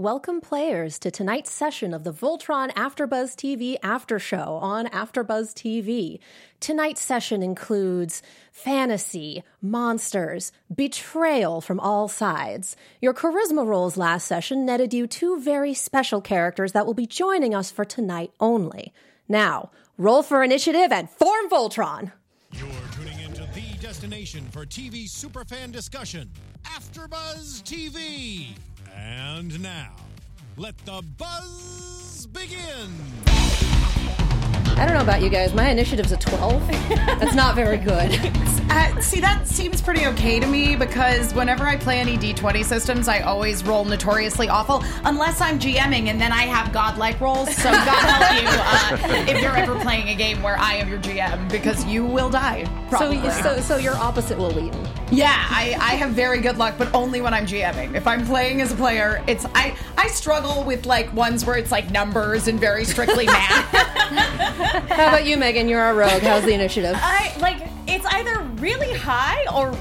[0.00, 6.20] Welcome, players, to tonight's session of the Voltron AfterBuzz TV After Show on AfterBuzz TV.
[6.58, 12.76] Tonight's session includes fantasy, monsters, betrayal from all sides.
[13.02, 17.54] Your charisma rolls last session netted you two very special characters that will be joining
[17.54, 18.94] us for tonight only.
[19.28, 22.12] Now, roll for initiative and form Voltron.
[22.52, 26.30] You're tuning into the destination for TV superfan discussion,
[26.64, 28.54] AfterBuzz TV.
[28.96, 29.94] And now,
[30.56, 32.90] let the buzz begin.
[34.76, 36.66] I don't know about you guys, my initiative's a 12.
[37.20, 38.18] That's not very good.
[38.72, 43.08] Uh, see, that seems pretty okay to me because whenever I play any D20 systems,
[43.08, 47.52] I always roll notoriously awful, unless I'm GMing and then I have godlike rolls.
[47.56, 51.00] So, God help you uh, if you're ever playing a game where I am your
[51.00, 52.62] GM because you will die.
[52.92, 53.30] So, Probably.
[53.42, 54.86] so, so you're opposite Wil Wheaton.
[55.10, 57.94] Yeah, I, I have very good luck, but only when I'm GMing.
[57.94, 61.72] If I'm playing as a player, it's I I struggle with like ones where it's
[61.72, 63.64] like numbers and very strictly math.
[64.88, 65.68] How about you, Megan?
[65.68, 66.22] You're a rogue.
[66.22, 66.96] How's the initiative?
[66.96, 69.74] I like it's either really high or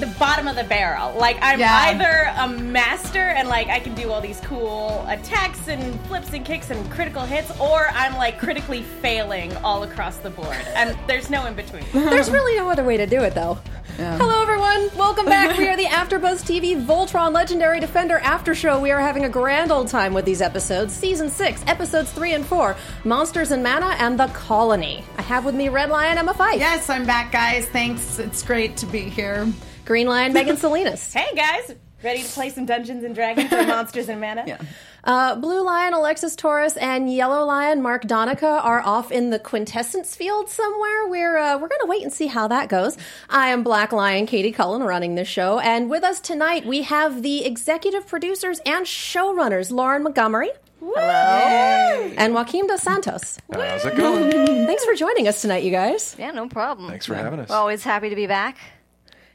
[0.00, 1.14] the bottom of the barrel.
[1.18, 1.76] Like I'm Yeah.
[1.88, 6.44] either a master and like I can do all these cool attacks and flips and
[6.46, 10.56] kicks and critical hits, or I'm like critically failing all across the board.
[10.74, 11.84] And there's no in between.
[11.92, 13.58] There's really no other way to do it, though.
[14.04, 14.90] Hello, everyone.
[14.96, 15.56] Welcome back.
[15.56, 18.80] We are the AfterBuzz TV Voltron Legendary Defender After Show.
[18.80, 20.92] We are having a grand old time with these episodes.
[20.92, 25.04] Season six, episodes three and four: Monsters and Mana and the Colony.
[25.18, 27.66] I have with me Red Lion Emma Fyffe, yes, I'm back, guys.
[27.66, 28.18] Thanks.
[28.18, 29.46] It's great to be here.
[29.84, 34.08] Green Lion Megan Salinas, hey guys, ready to play some Dungeons and Dragons or Monsters
[34.08, 34.44] and Mana?
[34.46, 34.58] Yeah.
[35.04, 40.14] uh, Blue Lion Alexis Torres, and Yellow Lion Mark Donica are off in the quintessence
[40.16, 41.06] field somewhere.
[41.08, 42.96] We're uh, we're gonna wait and see how that goes.
[43.30, 47.22] I am Black Lion Katie Cullen running this show, and with us tonight we have
[47.22, 50.50] the executive producers and showrunners Lauren Montgomery.
[50.80, 53.38] hello, And Joaquim dos Santos.
[53.52, 54.30] How's it going?
[54.66, 56.16] Thanks for joining us tonight, you guys.
[56.18, 56.88] Yeah, no problem.
[56.90, 57.48] Thanks for having us.
[57.48, 58.56] We're always happy to be back.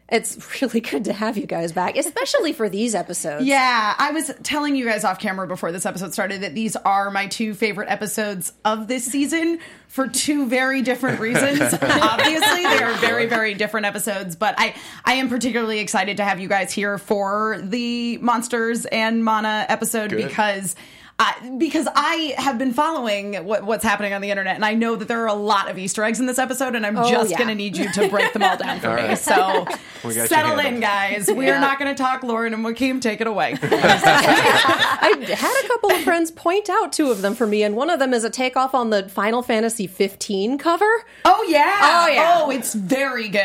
[0.09, 3.45] It's really good to have you guys back, especially for these episodes.
[3.45, 7.11] Yeah, I was telling you guys off camera before this episode started that these are
[7.11, 11.59] my two favorite episodes of this season for two very different reasons.
[11.81, 16.39] Obviously, they are very, very different episodes, but I, I am particularly excited to have
[16.39, 20.27] you guys here for the Monsters and Mana episode Good.
[20.27, 20.75] because.
[21.19, 24.95] Uh, because I have been following what, what's happening on the internet, and I know
[24.95, 27.31] that there are a lot of Easter eggs in this episode, and I'm Oh, just
[27.31, 27.37] yeah.
[27.37, 29.01] going to need you to break them all down for All me.
[29.01, 29.17] right.
[29.17, 29.65] So
[30.05, 31.27] We got you settle in, guys.
[31.27, 32.99] We are not going to talk Lauren and Joaquim.
[32.99, 33.55] Take it away.
[33.63, 37.89] I had a couple of friends point out two of them for me, and one
[37.89, 40.85] of them is a takeoff on the Final Fantasy 15 cover.
[41.25, 41.79] Oh yeah.
[41.81, 42.33] Oh, yeah.
[42.43, 43.41] Oh, it's very good.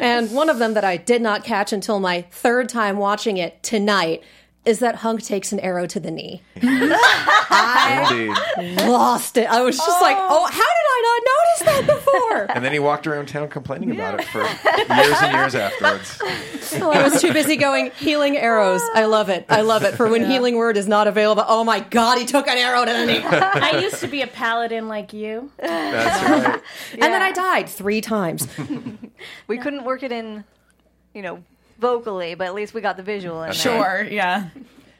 [0.00, 3.62] And one of them that I did not catch until my third time watching it
[3.62, 4.24] tonight
[4.64, 6.42] is that Hunk takes an arrow to the knee.
[6.56, 8.36] Indeed.
[8.86, 9.48] Lost it.
[9.48, 12.46] I was just like, oh, oh, how did I not notice that before?
[12.54, 16.18] And then he walked around town complaining about it for years and years afterwards.
[16.72, 18.82] well, I was too busy going healing arrows.
[18.94, 19.46] I love it.
[19.48, 19.94] I love it.
[19.94, 21.44] For when healing word is not available.
[21.46, 23.22] Oh my god, he took an arrow to the knee.
[23.24, 25.50] I used to be a paladin like you.
[25.58, 26.62] That's right.
[26.92, 28.46] And then I died three times.
[29.48, 30.44] We couldn't work it in,
[31.12, 31.42] you know,
[31.78, 33.54] vocally, but at least we got the visual in there.
[33.54, 34.06] sure.
[34.10, 34.48] Yeah.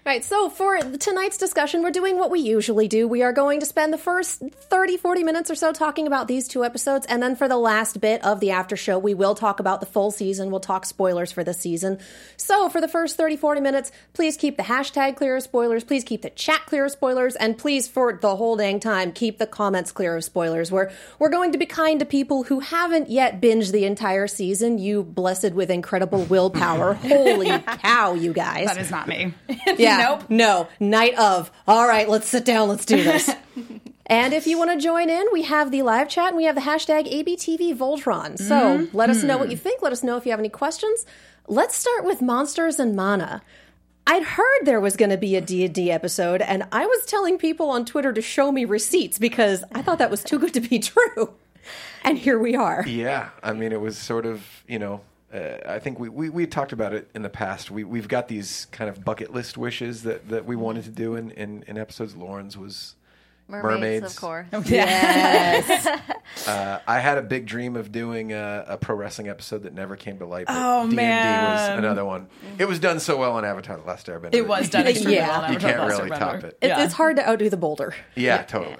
[0.08, 3.06] Right, so for tonight's discussion, we're doing what we usually do.
[3.06, 6.48] We are going to spend the first 30, 40 minutes or so talking about these
[6.48, 7.04] two episodes.
[7.10, 9.86] And then for the last bit of the after show, we will talk about the
[9.86, 10.50] full season.
[10.50, 11.98] We'll talk spoilers for the season.
[12.38, 15.84] So for the first 30, 40 minutes, please keep the hashtag clear of spoilers.
[15.84, 17.36] Please keep the chat clear of spoilers.
[17.36, 20.72] And please, for the whole dang time, keep the comments clear of spoilers.
[20.72, 24.78] We're, we're going to be kind to people who haven't yet binged the entire season.
[24.78, 26.94] You blessed with incredible willpower.
[27.02, 28.68] Holy cow, you guys.
[28.68, 29.34] That is not me.
[29.76, 29.97] Yeah.
[29.98, 30.24] Nope.
[30.28, 30.68] No.
[30.80, 31.50] Night of.
[31.66, 32.68] All right, let's sit down.
[32.68, 33.30] Let's do this.
[34.06, 36.54] and if you want to join in, we have the live chat and we have
[36.54, 38.38] the hashtag ABTV Voltron.
[38.38, 39.52] So let us know what mm-hmm.
[39.52, 39.82] you think.
[39.82, 41.04] Let us know if you have any questions.
[41.46, 43.42] Let's start with Monsters and Mana.
[44.06, 47.68] I'd heard there was going to be a D&D episode, and I was telling people
[47.68, 50.78] on Twitter to show me receipts because I thought that was too good to be
[50.78, 51.34] true.
[52.04, 52.84] And here we are.
[52.86, 55.02] Yeah, I mean, it was sort of, you know,
[55.32, 57.70] uh, I think we, we, we talked about it in the past.
[57.70, 61.16] We, we've got these kind of bucket list wishes that, that we wanted to do
[61.16, 62.16] in, in, in episodes.
[62.16, 62.94] Lauren's was
[63.46, 64.14] Mermaids, Mermaids.
[64.14, 64.46] of course.
[64.66, 65.86] Yes.
[66.46, 69.96] Uh, I had a big dream of doing a, a pro wrestling episode that never
[69.96, 70.46] came to light.
[70.46, 72.28] But Oh, D&D was another one.
[72.58, 74.34] It was done so well on Avatar: The Last Airbender.
[74.34, 75.28] It was done extremely Yeah.
[75.28, 75.50] well.
[75.50, 76.18] You Avatar: can't The Last really Airbender.
[76.18, 76.58] top it.
[76.60, 76.84] It- Yeah.
[76.84, 77.94] It's hard to outdo the boulder.
[78.14, 78.76] Yeah, totally.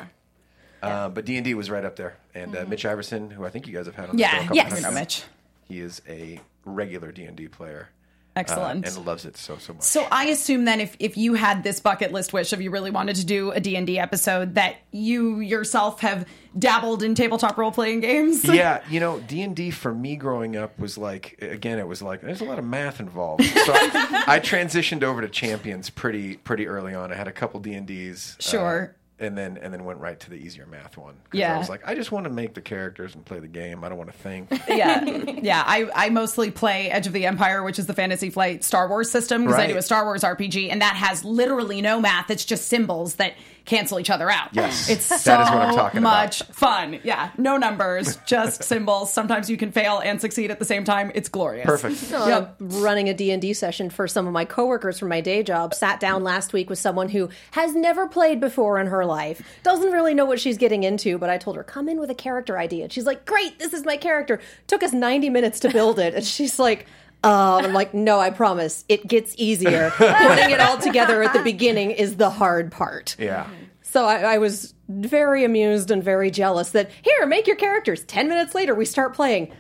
[0.83, 3.51] Uh, but D and D was right up there, and uh, Mitch Iverson, who I
[3.51, 4.41] think you guys have had on the show a Yeah.
[4.43, 4.69] couple Yes.
[4.71, 5.25] times, You know, Mitch.
[5.69, 7.91] He is a regular D and D player.
[8.37, 8.87] Uh, Excellent.
[8.87, 9.83] and loves it so so much.
[9.83, 12.93] So I assume then if, if you had this bucket list wish of you really
[12.93, 16.25] wanted to do a D&D episode that you yourself have
[16.57, 18.45] dabbled in tabletop role playing games.
[18.49, 22.01] yeah, you know, D and D for me growing up was like again, it was
[22.01, 23.43] like there's a lot of math involved.
[23.69, 27.13] So I, I transitioned over to Champions pretty pretty early on.
[27.13, 28.97] I had a couple D and Ds, uh, Sure.
[29.21, 31.17] And then and then went right to the easier math one.
[31.33, 31.57] Yeah.
[31.57, 33.83] I was like, I just want to make the characters and play the game.
[33.83, 34.51] I don't want to think.
[34.69, 35.63] yeah, yeah.
[35.67, 39.11] I, I mostly play Edge of the Empire, which is the Fantasy Flight Star Wars
[39.11, 42.31] system, because I do a Star Wars RPG, and that has literally no math.
[42.31, 43.35] It's just symbols that
[43.69, 44.49] cancel each other out.
[44.53, 44.89] Yes.
[44.91, 46.11] it's That so is what I'm talking about.
[46.25, 46.99] much fun.
[47.05, 49.13] Yeah, no numbers, just symbols.
[49.13, 51.13] Sometimes you can fail and succeed at the same time.
[51.15, 51.67] It's glorious.
[51.67, 51.97] Perfect.
[51.97, 52.19] So
[52.61, 55.75] I'm running a D&D session for some of my coworkers from my day job.
[55.75, 59.43] Sat down last week with someone who has never played before in her life.
[59.63, 62.15] Doesn't really know what she's getting into, but I told her, "Come in with a
[62.15, 65.71] character idea." And she's like, "Great, this is my character." Took us 90 minutes to
[65.71, 66.15] build it.
[66.15, 66.87] And she's like,
[67.25, 68.85] um, I'm like, no, I promise.
[68.89, 69.91] It gets easier.
[69.97, 73.17] Putting it all together at the beginning is the hard part.
[73.19, 73.49] Yeah.
[73.83, 78.05] So I, I was very amused and very jealous that here, make your characters.
[78.05, 79.53] Ten minutes later, we start playing.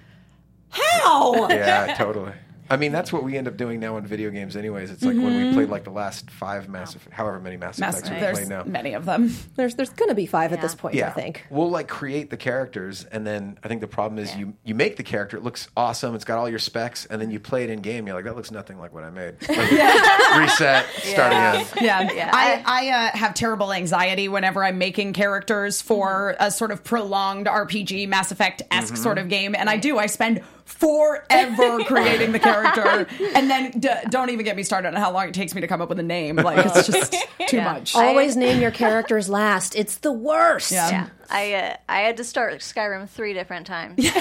[0.70, 1.48] How?
[1.48, 2.32] Yeah, totally.
[2.70, 4.90] I mean, that's what we end up doing now in video games, anyways.
[4.90, 7.94] It's like when we played like the last five Mass, Effect- however many Mass, Mass,
[7.98, 8.64] Effects we there's played now.
[8.64, 9.34] many of them.
[9.56, 11.44] There's there's gonna be five at this point, Yeah, I think.
[11.50, 14.96] we'll like create the characters, and then I think the problem is you you make
[14.96, 17.70] the character, it looks awesome, it's got all your specs, and then you play it
[17.70, 19.36] in game, you're like, that looks nothing like what I made.
[19.48, 19.70] Like,
[20.38, 21.66] reset, start again.
[21.80, 22.30] Yeah, Yeah.
[22.32, 27.46] I, I uh, have terrible anxiety whenever I'm making characters for a sort of prolonged
[27.46, 29.02] RPG, Mass Effect esque Mm-hmm.
[29.02, 29.98] sort of game, and I do.
[29.98, 34.94] I spend forever creating the character, and then d- don't even get me started on
[34.94, 36.36] how long it takes me to come up with a name.
[36.36, 37.12] Like it's just
[37.48, 37.72] too Yeah.
[37.72, 37.94] much.
[37.94, 39.74] Always name your characters last.
[39.74, 40.70] It's the worst.
[40.70, 40.90] Yeah.
[40.90, 44.12] Yeah, I uh, I had to start Skyrim three different times because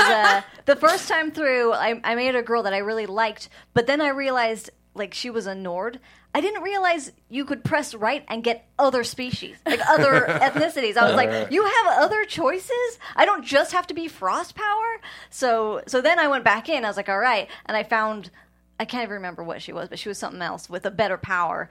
[0.00, 3.86] uh, the first time through, I, I made a girl that I really liked, but
[3.86, 6.00] then I realized like she was a Nord.
[6.34, 10.96] I didn't realize you could press right and get other species, like other ethnicities.
[10.96, 11.46] I was like, uh.
[11.50, 12.98] you have other choices.
[13.14, 15.00] I don't just have to be frost power.
[15.30, 16.84] So so then I went back in.
[16.84, 18.30] I was like, all right, and I found
[18.78, 21.16] I can't even remember what she was, but she was something else with a better
[21.16, 21.70] power.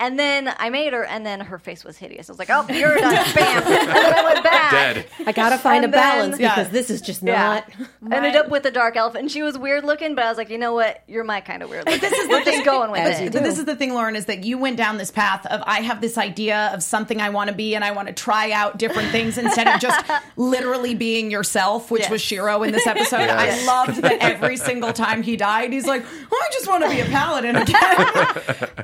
[0.00, 2.28] And then I made her, and then her face was hideous.
[2.28, 4.70] I was like, "Oh, you're done, bam!" And then I went back.
[4.72, 5.06] Dead.
[5.26, 6.72] I gotta find And a balance then- because Yeah.
[6.72, 7.62] this is just Yeah.
[8.02, 8.12] not.
[8.12, 10.50] Ended up with a dark elephant, and she was weird looking, but I was like,
[10.50, 11.02] you know what?
[11.06, 12.00] You're my kind of weird looking.
[12.00, 13.32] This is We're just going with As it.
[13.32, 15.80] But this is the thing, Lauren, is that you went down this path of I
[15.82, 18.78] have this idea of something I want to be and I want to try out
[18.78, 20.04] different things instead of just
[20.36, 22.10] literally being yourself, which Yes.
[22.10, 23.18] was Shiro in this episode.
[23.18, 23.62] Yes.
[23.62, 26.90] I loved that every single time he died, he's like, oh, I just want to
[26.90, 27.78] be a paladin again.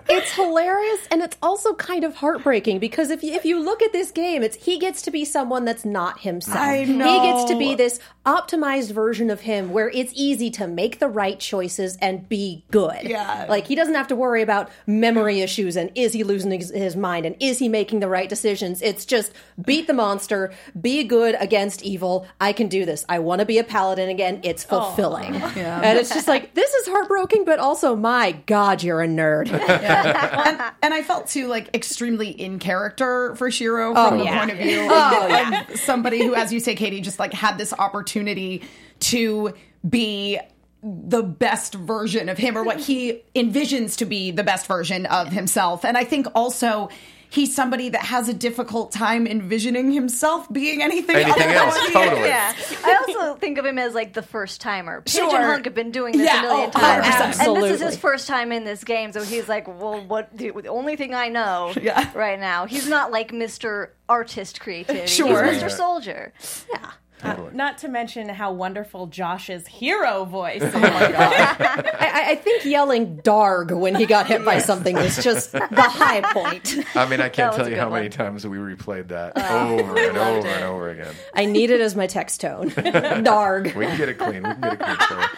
[0.13, 3.93] It's hilarious and it's also kind of heartbreaking because if you, if you look at
[3.93, 6.59] this game, it's he gets to be someone that's not himself.
[6.59, 10.99] I He gets to be this optimized version of him where it's easy to make
[10.99, 13.03] the right choices and be good.
[13.03, 13.47] Yeah.
[13.49, 16.97] Like he doesn't have to worry about memory issues and is he losing his, his
[16.97, 18.83] mind and is he making the right decisions.
[18.83, 19.33] It's just
[19.65, 22.27] beat the monster, be good against evil.
[22.41, 23.05] I can do this.
[23.09, 24.41] I want to be a paladin again.
[24.43, 24.81] It's oh.
[24.81, 25.41] fulfilling.
[25.61, 29.51] And it's just like this is heartbreaking but also my god, you're a nerd.
[29.53, 34.39] and, and I felt too like extremely in character for Shiro oh, from the yeah.
[34.39, 35.65] point of view oh, of, Oh, yeah.
[35.71, 38.63] of somebody who, as you say, Katie, just like had this opportunity
[39.01, 39.55] to
[39.89, 40.39] be
[40.83, 45.29] the best version of him or what he envisions to be the best version of
[45.29, 45.85] himself.
[45.85, 46.89] And I think also
[47.31, 51.75] he's somebody that has a difficult time envisioning himself being anything, Anything other than else,
[51.79, 52.29] what totally.
[52.29, 52.53] Yeah,
[52.85, 55.01] I also think of him as like the first timer.
[55.01, 55.41] Pigeon Sure.
[55.43, 57.07] Hunk have been doing this Yeah, a million oh, times,
[57.39, 57.47] 100%.
[57.47, 59.13] and this is his first time in this game.
[59.13, 60.37] So he's like, "Well, what?
[60.37, 62.11] The, the only thing I know Yeah.
[62.15, 65.07] right now, he's not like Mister Artist Creativity.
[65.07, 65.43] Sure.
[65.45, 66.33] He's Mister Soldier."
[66.73, 66.91] yeah.
[67.23, 67.55] Uh, totally.
[67.55, 70.75] Not to mention how wonderful Josh's hero voice oh is.
[70.75, 75.61] I, I- I think yelling "darg" when he got hit by something was just the
[75.61, 76.77] high point.
[76.95, 79.99] I mean, I can't tell you good how many times we replayed that uh, over
[79.99, 81.15] and over and over again.
[81.35, 82.69] I need it as my text tone.
[83.25, 84.43] "Darg." We can get it clean.
[84.43, 84.97] We can get it clean.
[84.99, 85.29] for.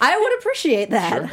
[0.00, 1.30] I would appreciate that.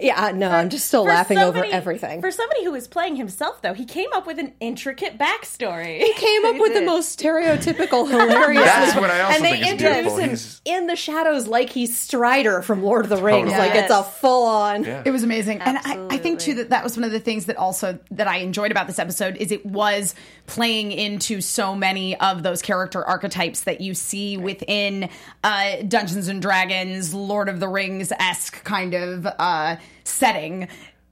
[0.00, 2.22] Yeah, no, I'm just still For laughing over everything.
[2.22, 5.98] For somebody who was playing himself, though, he came up with an intricate backstory.
[5.98, 8.64] He came up with the most stereotypical, hilarious.
[8.64, 10.18] That's what I also and they think is introduce beautiful.
[10.18, 13.50] him He's- in the shadows like he's Strider from Lord of the Rings.
[13.50, 13.68] Totally.
[13.68, 14.84] Like it's a full on.
[14.84, 15.02] Yeah.
[15.04, 17.44] It was amazing, and I, I think too that that was one of the things
[17.46, 20.14] that also that I enjoyed about this episode is it was
[20.46, 25.08] playing into so many of those character archetypes that you see within
[25.44, 30.68] uh, Dungeons and Dragons, Lord of the Rings esque kind of uh, setting.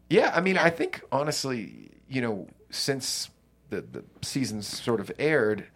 [0.08, 3.30] Yeah, I mean, I think honestly, you know, since
[3.70, 5.66] the, the seasons sort of aired,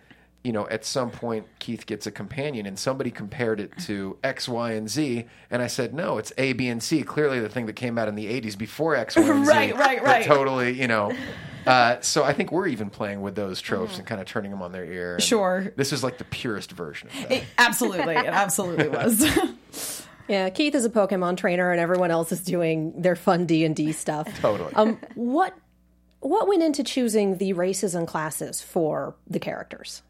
[0.43, 4.49] you know, at some point Keith gets a companion, and somebody compared it to X,
[4.49, 7.03] Y, and Z, and I said, no, it's A, B, and C.
[7.03, 9.51] Clearly, the thing that came out in the '80s before X, Y, and Z.
[9.51, 10.25] Right, right, right.
[10.27, 11.13] Totally, you know.
[11.67, 14.61] Uh, so I think we're even playing with those tropes and kind of turning them
[14.61, 15.19] on their ear.
[15.19, 15.73] Sure.
[15.77, 17.33] This is like the purest version of that.
[17.33, 19.25] It- absolutely, it absolutely was.
[20.29, 23.77] Yeah, Keith is a Pokemon trainer, and everyone else is doing their fun D and
[23.77, 24.29] D stuff.
[24.41, 24.73] Totally.
[24.75, 25.55] Um, what
[26.21, 30.03] what went into choosing the races and classes for the characters?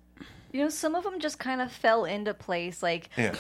[0.53, 2.83] You know, some of them just kind of fell into place.
[2.83, 3.35] Like, yeah.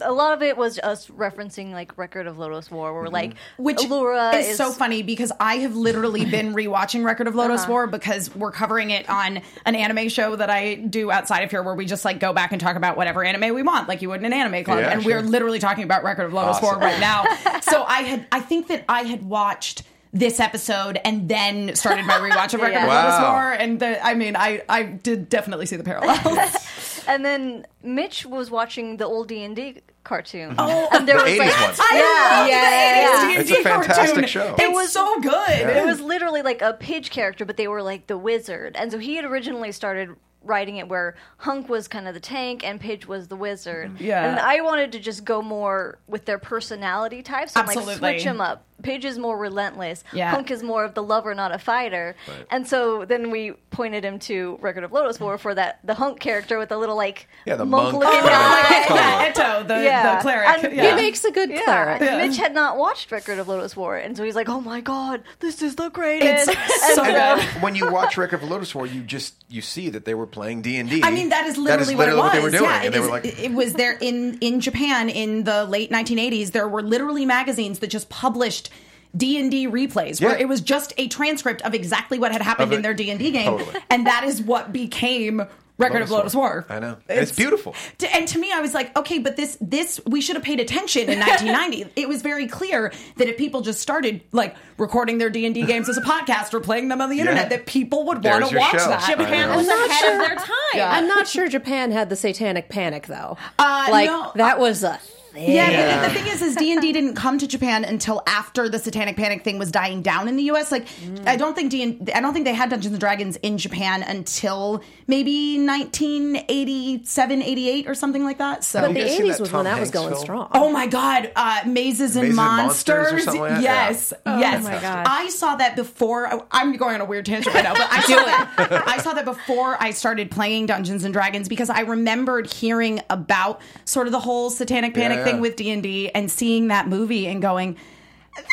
[0.00, 3.62] A lot of it was us referencing like Record of Lodoss War, where like Mm-hmm.
[3.62, 7.86] Which Allura is, so funny because I have literally been rewatching Record of Lodoss War
[7.86, 11.74] because we're covering it on an anime show that I do outside of here where
[11.74, 14.20] we just like go back and talk about whatever anime we want, like you would
[14.20, 14.80] in an anime club.
[14.80, 15.12] Yeah, and sure.
[15.16, 17.24] we're literally talking about Record of Lodoss War right now.
[17.60, 19.82] so I had I think that I had watched
[20.14, 23.08] this episode and then started my rewatch of Record of Wow.
[23.10, 23.52] Lodoss War.
[23.52, 26.18] And the, I mean, I, I did definitely see the parallels.
[27.08, 30.50] And then Mitch was watching the old D and D cartoon.
[30.50, 30.60] Mm-hmm.
[30.60, 31.74] Oh, and there The was 80s like, one.
[31.80, 33.08] I Yeah.
[33.08, 34.28] love the 80s It's a D&D fantastic cartoon.
[34.28, 34.54] show.
[34.58, 35.48] It was so good.
[35.50, 38.74] It was literally like a page character, but they were like the wizard.
[38.76, 42.66] And so he had originally started writing it where Hunk was kind of the tank
[42.66, 43.90] and Pidge was the wizard.
[43.94, 44.04] Mm-hmm.
[44.04, 44.28] Yeah.
[44.30, 48.40] And I wanted to just go more with their personality types and like switch them
[48.40, 48.64] up.
[48.82, 50.02] Pidge is more relentless.
[50.12, 50.30] Yeah.
[50.30, 52.16] Hunk is more of the lover, not a fighter.
[52.50, 56.18] And so then we pointed him to Record of Lodoss War for that the Hunk
[56.18, 58.04] character with the little like Yeah, the monk monk.
[58.04, 58.70] looking Oh, guy.
[58.96, 60.16] Yeah, Eto, the, Yeah.
[60.16, 60.64] the cleric.
[60.64, 60.90] And yeah.
[60.90, 62.02] He makes a good Yeah, cleric.
[62.02, 64.80] and Mitch had not watched Record of Lodoss War, and so he's like, "Oh my
[64.80, 67.42] god, this is the greatest!" It's so so- good.
[67.62, 70.62] when you watch Record of Lodoss War, you just you see that they were playing
[70.62, 71.02] D and D.
[71.04, 72.32] I mean, that is literally, what, it was.
[72.32, 74.60] they were doing, Yeah, and it they is- were like, it was there in in
[74.60, 76.50] Japan in the late 1980s.
[76.52, 78.70] There were literally magazines that just published.
[79.14, 80.40] D and D replays, where Yeah.
[80.40, 83.30] it was just a transcript of exactly what had happened in their D and D
[83.30, 83.78] game, Totally.
[83.90, 85.42] and that is what became
[85.78, 86.42] Record of Lodoss Lodoss War.
[86.42, 86.66] War.
[86.68, 86.96] I know.
[87.08, 87.74] It's beautiful.
[87.98, 90.60] To, and to me, I was like, okay, but this this we should have paid
[90.60, 91.92] attention in 1990.
[92.00, 95.64] it was very clear that if people just started like recording their D and D
[95.64, 98.56] games as a podcast or playing them on the internet, that people would want to
[98.56, 98.88] watch show.
[98.88, 99.04] that.
[99.08, 100.22] Japan was not ahead sure.
[100.22, 100.48] of their time.
[100.74, 103.36] I'm not sure Japan had the Satanic Panic though.
[103.58, 105.00] Uh, like no, that was a
[105.32, 105.52] thing.
[105.52, 108.68] Yeah, but the thing is, is D and D didn't come to Japan until after
[108.68, 110.70] the Satanic Panic thing was dying down in the U.S.
[110.70, 110.86] Like,
[111.26, 114.02] I don't think D and I don't think they had Dungeons and Dragons in Japan
[114.02, 118.64] until maybe 1987, 88 or something like that.
[118.64, 118.80] So.
[118.82, 120.22] But the 80s was Tom when that was going film?
[120.22, 120.48] strong.
[120.52, 121.30] Oh my God!
[121.34, 122.96] Uh, Mazes and Mazes and monsters.
[122.96, 123.62] Monsters or something like?
[123.62, 124.64] Yes, yes.
[124.64, 125.06] my God.
[125.08, 126.46] I saw that before.
[126.50, 128.84] I'm going on a weird tangent right now, but I saw that.
[128.86, 133.60] I saw that before I started playing Dungeons and Dragons because I remembered hearing about
[133.84, 136.88] sort of the whole Satanic Panic Yeah, thing with D and D and seeing that
[136.88, 137.76] movie and going,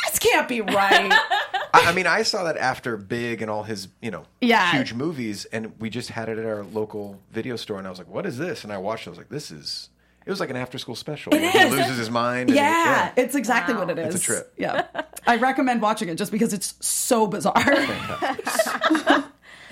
[0.09, 1.11] "This can't be right."
[1.73, 4.71] I, I mean, I saw that after Big and all his, you know, Yeah.
[4.71, 7.99] huge movies, and we just had it at our local video store, and I was
[7.99, 9.05] like, "What is this?" And I watched.
[9.05, 9.09] it.
[9.09, 9.89] I was like, "This is."
[10.25, 11.31] It was like an after-school special.
[11.31, 12.49] where he loses his mind.
[12.49, 14.13] and- yeah, it's exactly what it is.
[14.15, 14.53] It's a trip.
[14.57, 14.85] Yeah,
[15.25, 17.53] I recommend watching it just because it's so bizarre.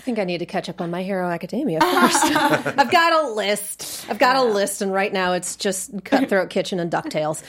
[0.07, 2.23] I think I need to catch up on my Hero Academia first.
[2.33, 4.05] I've got a list.
[4.07, 7.43] I've got a list, and right now it's just Cutthroat Kitchen and Ducktales.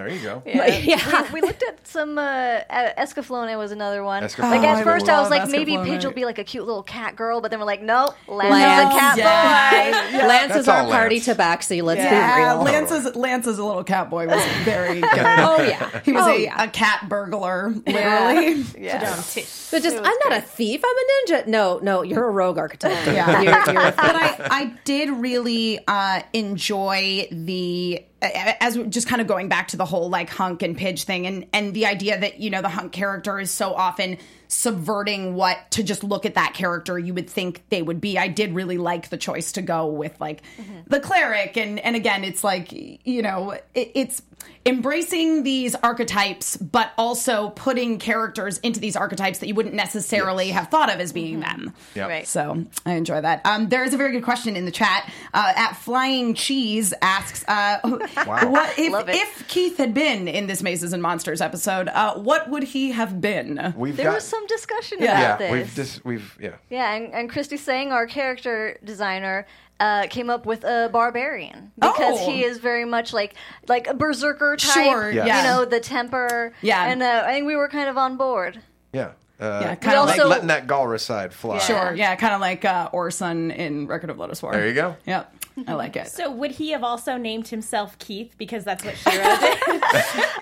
[0.00, 0.42] There you go.
[0.46, 1.30] Yeah.
[1.30, 2.16] we, we looked at some.
[2.16, 4.22] Uh, uh, Escaflowne was another one.
[4.22, 4.50] Escaflowne.
[4.50, 6.44] Like Oh, at I first, I was love like, maybe Pidge will be like a
[6.44, 10.10] cute little cat girl, but then we're like, nope, Lance, Lance, is a cat yeah.
[10.10, 10.18] boy.
[10.26, 11.26] Lance That's is our all party Lance.
[11.28, 11.82] tabaxi.
[11.82, 12.62] Let's Yeah, be real.
[12.62, 15.10] Lance's Lance's a little cat boy was very good.
[15.12, 16.00] Oh yeah.
[16.02, 16.62] He was oh, a, yeah.
[16.62, 18.64] a cat burglar, literally.
[18.78, 19.22] Yeah.
[19.70, 20.82] But just, I'm not a thief.
[20.84, 21.46] I'm a ninja.
[21.46, 23.06] No, no, you're a rogue architect.
[23.06, 23.40] Yeah.
[23.40, 29.26] You're, you're a but I, I did really uh, enjoy the as just kind of
[29.26, 32.40] going back to the whole like hunk and pidge thing and and the idea that
[32.40, 34.18] you know the hunk character is so often
[34.52, 38.26] subverting what to just look at that character you would think they would be i
[38.28, 40.42] did really like the choice to go with like
[40.88, 44.22] the cleric and and again it's like you know it, it's
[44.66, 50.68] embracing these archetypes but also putting characters into these archetypes that you wouldn't necessarily have
[50.68, 52.08] thought of as being them Yep.
[52.08, 52.26] Right.
[52.26, 53.44] so I enjoy that.
[53.46, 55.10] Um, there is a very good question in the chat.
[55.34, 59.16] Uh, at Flying Cheese asks, uh, what if, Love it.
[59.16, 63.20] if Keith had been in this Mazes and Monsters episode, uh, what would he have
[63.20, 63.74] been?
[63.76, 64.14] We've There got.
[64.16, 65.06] was some discussion Yeah.
[65.12, 65.52] about yeah, this.
[65.52, 66.50] we've just we've yeah.
[66.68, 69.46] Yeah, and, and Christie Tseng, our character designer,
[69.78, 72.30] uh, came up with a barbarian because Oh.
[72.30, 73.34] he is very much like
[73.68, 74.84] like a berserker type.
[74.84, 75.26] Sure, Yes.
[75.26, 76.52] You know, the temper.
[76.62, 76.84] Yeah.
[76.86, 78.60] and uh, I think we were kind of on board.
[78.92, 79.12] Yeah.
[79.40, 81.58] Uh, Yeah, kinda like like- letting that Galra side fly.
[81.58, 84.52] Sure, yeah, kind of like uh, Orson in Record of Lodoss War.
[84.52, 84.96] There you go.
[85.06, 85.34] Yep,
[85.66, 86.08] I like it.
[86.08, 89.82] So would he have also named himself Keith because that's what Shiro did?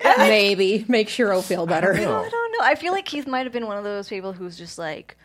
[0.17, 1.93] Maybe make Shiro feel better.
[1.93, 2.23] know.
[2.23, 2.63] I don't know.
[2.63, 5.17] I feel like Keith might have been one of those people who's just like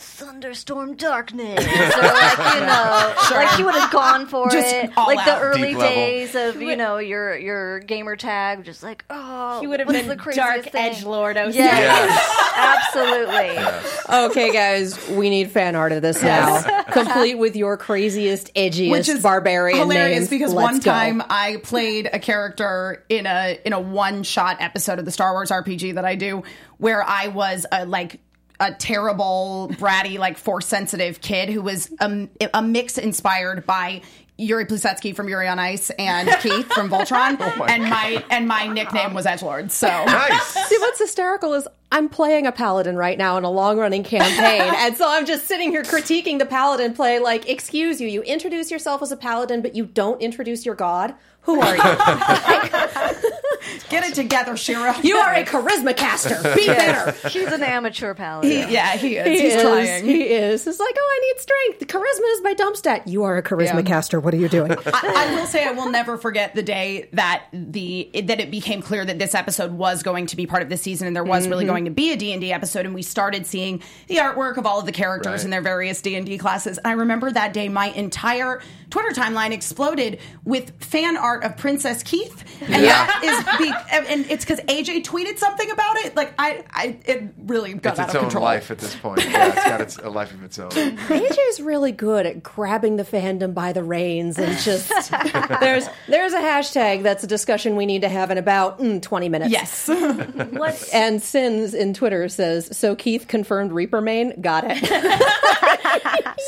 [0.00, 5.06] thunderstorm darkness, or like you know, like he would have gone for Just it, all
[5.06, 5.94] like the early Deep level.
[5.94, 10.06] days of you know your your gamer tag, just like oh, He would have been
[10.08, 11.36] the craziest dark edge lord.
[11.36, 12.92] Yes, Yes.
[12.94, 14.14] absolutely.
[14.26, 19.08] Okay, guys, we need fan art of this now, complete with your craziest, edgiest, which
[19.08, 20.30] is barbarian hilarious names.
[20.30, 20.90] because Let's one go.
[20.90, 25.32] time I played a character in a in a one shot episode of the Star
[25.32, 26.42] Wars RPG that I do
[26.78, 28.20] where I was a like
[28.60, 34.02] a terrible bratty like force sensitive kid who was a, a mix inspired by
[34.36, 38.66] Yuri Plisetsky from Yuri on Ice and Keith from Voltron oh and my and my
[38.66, 40.42] nickname was Edgelord so Nice.
[40.68, 44.74] See, what's hysterical is I'm playing a paladin right now in a long running campaign.
[44.76, 48.70] and so I'm just sitting here critiquing the paladin play like, excuse you, you introduce
[48.70, 51.14] yourself as a paladin, but you don't introduce your god?
[51.42, 53.30] Who are you?
[53.90, 56.36] get it together Shiro you are a charisma caster.
[56.56, 57.28] Be better.
[57.28, 58.70] She's an amateur paladin.
[58.70, 59.62] yeah he is He he's is.
[59.62, 60.66] trying He is.
[60.66, 61.86] It's like, oh, I need strength.
[61.92, 63.06] Charisma is my dump stat.
[63.08, 63.82] You are a charisma Yeah.
[63.82, 64.20] caster.
[64.20, 64.72] What are you doing?
[64.86, 68.82] I, I will say I will never forget the day that the that it became
[68.82, 71.46] clear that this episode was going to be part of the season and there was
[71.48, 71.72] really Mm-hmm.
[71.72, 74.86] going to be a D&D episode and we started seeing the artwork of all of
[74.86, 75.44] the characters Right.
[75.44, 76.78] in their various D&D classes.
[76.78, 78.60] And I remember that day my entire
[78.90, 82.44] Twitter timeline exploded with fan art of Princess Keith.
[82.62, 86.16] And that is be, and it's cuz AJ tweeted something about it.
[86.16, 88.44] Like I I it really got It's out its of own control.
[88.44, 89.24] life at this point.
[89.24, 90.70] Yeah, it's got its, a life of its own.
[90.70, 94.90] AJ's really good at grabbing the fandom by the reins and just
[95.60, 99.28] there's there's a hashtag that's a discussion we need to have in about mm, 20
[99.28, 99.50] minutes.
[99.50, 99.88] Yes.
[100.50, 104.40] What's And Sins in Twitter says, "So Keith confirmed Reaper main.
[104.40, 104.78] Got it."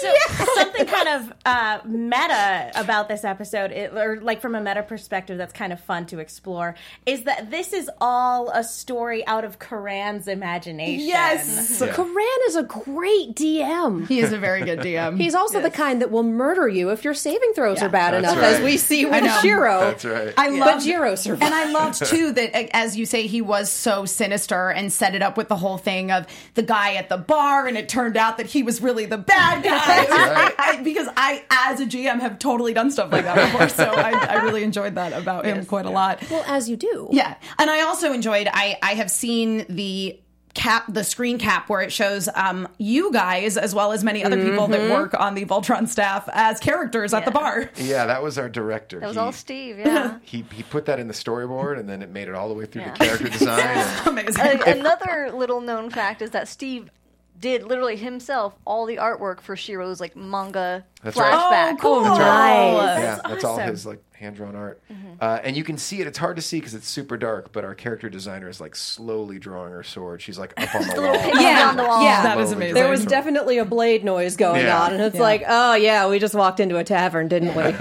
[0.00, 0.12] So
[0.54, 5.36] something kind of uh, meta about this episode, it, or like from a meta perspective,
[5.36, 6.74] that's kind of fun to explore,
[7.06, 11.06] is that this is all a story out of Coran's imagination.
[11.06, 11.80] yes.
[11.80, 11.92] Yeah.
[11.94, 14.06] Coran is a great DM.
[14.06, 15.16] He is a very good DM.
[15.18, 17.86] He's also the kind that will murder you if your saving throws Yeah.
[17.86, 18.54] are bad That's enough, right.
[18.54, 19.38] as we see with know.
[19.40, 19.80] Shiro.
[19.80, 20.34] That's right.
[20.36, 21.42] I But love Jiro survived.
[21.44, 25.22] And I loved too that, as you say, he was so sinister and set it
[25.22, 28.36] up with the whole thing of the guy at the bar, and it turned out
[28.38, 30.06] that he was really the bad guy.
[30.06, 30.80] right.
[30.84, 34.42] Because I, as a GM, have totally done stuff like that before, so I, I
[34.44, 36.22] really enjoyed that about him quite a lot.
[36.30, 37.08] well, as you do.
[37.12, 38.48] Yeah, and I also enjoyed.
[38.52, 40.18] I I have seen the
[40.52, 44.36] cap the screen cap where it shows um you guys as well as many other
[44.36, 44.72] people Mm-hmm.
[44.72, 47.70] that work on the Voltron staff as characters at the bar.
[47.76, 48.98] Yeah, that was our director.
[48.98, 49.78] That was he, all Steve.
[49.78, 50.18] Yeah.
[50.24, 52.66] He, he put that in the storyboard, and then it made it all the way
[52.66, 52.92] through Yeah.
[52.94, 53.60] the character design.
[53.60, 54.40] and- Amazing.
[54.42, 56.90] Uh, another little known fact is that Steve
[57.38, 61.32] did literally himself all the artwork for Shiro's like manga That's right.
[61.32, 61.72] flashback.
[61.74, 62.00] Oh, cool.
[62.02, 62.72] That's right.
[62.74, 62.98] Nice.
[63.02, 64.82] yeah, that's all his like hand drawn art,
[65.20, 66.06] uh, and you can see it.
[66.06, 69.38] It's hard to see because it's super dark, but our character designer is like slowly
[69.38, 70.20] drawing her sword.
[70.20, 71.40] She's like up on the The wall.
[71.42, 72.02] Yeah, on the wall.
[72.04, 72.22] yeah.
[72.22, 72.74] That is Slowly amazing.
[72.74, 74.82] There was definitely a blade noise going Yeah.
[74.82, 75.22] on, and it's Yeah.
[75.22, 77.62] like, oh yeah, we just walked into a tavern, didn't we?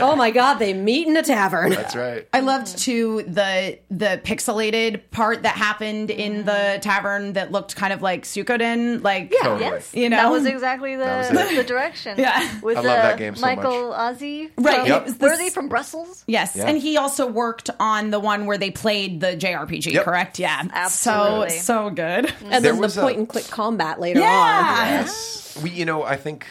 [0.00, 1.70] oh my god, they meet in a tavern.
[1.70, 2.28] That's right.
[2.34, 7.92] I loved too the the pixelated part that happened in the tavern that looked kind
[7.94, 9.42] of like Suikoden, like Yeah.
[9.44, 9.60] Totally.
[9.70, 10.16] Yes, You know?
[10.16, 12.18] that was exactly the was the direction.
[12.18, 12.60] Yeah.
[12.60, 14.50] with I love uh, that game so Michael Ozzy.
[14.58, 15.00] Right, from- Yep.
[15.00, 16.22] it was Were this- they from Brussels?
[16.26, 16.66] Yes, Yeah.
[16.66, 20.04] and he also worked on the one where they played the JRPG, Yep.
[20.04, 20.38] correct?
[20.38, 21.50] Yeah, Absolutely.
[21.58, 22.26] so so good.
[22.44, 24.26] and There then was the a- point and click combat later Yeah.
[24.28, 24.86] on.
[25.06, 25.58] Yes.
[25.62, 26.46] We, you know, I think,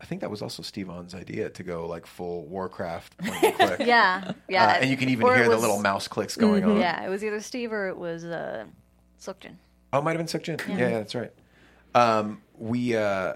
[0.00, 3.54] I think that was also Steve Ahn's idea to go like full Warcraft point and
[3.54, 3.80] click.
[3.86, 4.64] Yeah, yeah.
[4.66, 6.78] Uh, and you can even Or it hear the little mouse clicks going on.
[6.80, 8.64] Yeah, it was either Steve or it was uh,
[9.20, 9.56] Sukjin.
[9.92, 10.58] Oh, it might have been Sukjin.
[10.68, 10.76] Yeah.
[10.76, 11.32] yeah, that's right.
[11.94, 13.34] Um, we, uh,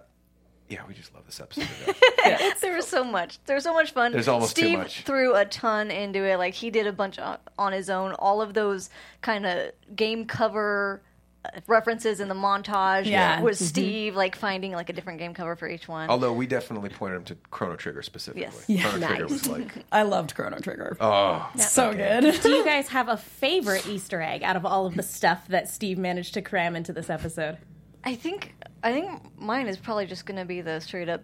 [0.68, 1.68] yeah, we just love this episode.
[1.86, 2.60] to death.
[2.60, 3.38] there was so much.
[3.46, 4.12] There was so much fun.
[4.12, 5.02] There's almost too Steve much.
[5.02, 6.38] threw a ton into it.
[6.38, 8.12] Like he did a bunch on, on his own.
[8.14, 11.02] All of those kind of game cover
[11.44, 13.06] uh, references in the montage.
[13.06, 13.40] Yeah.
[13.42, 16.10] was Steve like finding like a different game cover for each one.
[16.10, 18.42] Although we definitely pointed him to Chrono Trigger specifically.
[18.42, 18.64] Yes.
[18.66, 18.90] Yeah.
[18.90, 19.30] Chrono Trigger Nice.
[19.30, 20.96] was like, I loved Chrono Trigger.
[21.00, 22.20] oh, so okay.
[22.20, 22.42] good.
[22.42, 25.68] Do you guys have a favorite Easter egg out of all of the stuff that
[25.68, 27.58] Steve managed to cram into this episode?
[28.06, 31.22] I think I think mine is probably just gonna be the straight up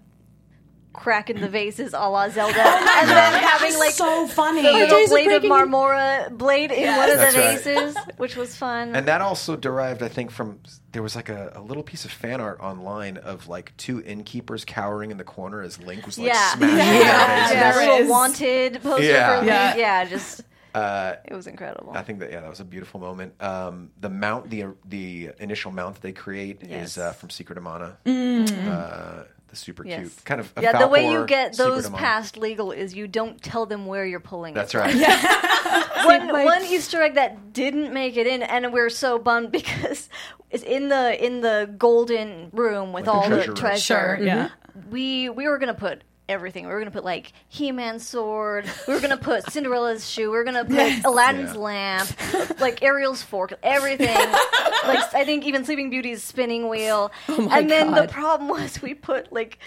[0.93, 4.61] cracking the vases a la Zelda, and then having like so funny.
[4.63, 7.65] the little blade of Marmora blade in one of the That's right.
[7.65, 8.95] vases, which was fun.
[8.95, 10.59] And that also derived, I think, from
[10.91, 14.65] there was like a, a little piece of fan art online of like two innkeepers
[14.67, 17.55] cowering in the corner as Link was like yeah, smashing yeah, Yeah, their faces.
[17.55, 19.41] yeah, there little wanted poster Yeah.
[19.41, 19.67] for Yeah.
[19.69, 19.79] Link.
[19.79, 20.43] Yeah, just
[20.75, 21.93] it was incredible.
[21.95, 23.35] I think that yeah, that was a beautiful moment.
[23.43, 26.91] Um, the mount, the the initial mount that they create Yes.
[26.93, 27.97] is uh, from Secret of Mana.
[28.07, 30.01] Uh, the super Yes.
[30.01, 30.53] cute, kind of.
[30.57, 33.87] a yeah, the way you get those of past legal is you don't tell them
[33.87, 34.55] where you're pulling.
[34.55, 34.99] That's it from.
[34.99, 36.05] right.
[36.05, 40.09] one, one Easter egg that didn't make it in, and we're so bummed because
[40.51, 44.17] it's in the in the golden room with Like the all treasure the treasure.
[44.17, 44.49] Sure, yeah.
[44.91, 46.67] We we were gonna put everything.
[46.67, 48.65] We were gonna put like He-Man's sword.
[48.89, 50.31] We were gonna put Cinderella's shoe.
[50.31, 51.61] We were gonna put Aladdin's Yeah.
[51.61, 54.07] lamp, like Ariel's fork, everything.
[54.87, 57.11] like I think even Sleeping Beauty's spinning wheel.
[57.29, 59.59] Oh my and then the problem was we put like.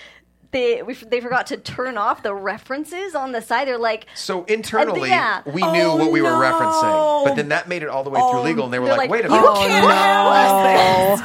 [0.52, 3.68] They, we, they forgot to turn off the references on the side.
[3.68, 5.41] They're like, So internally, yeah.
[5.46, 8.10] we knew Oh, what we were oh, referencing, but then that made it all the
[8.10, 9.86] way through Oh, legal, and they were like, like, "Wait a "You minute, can't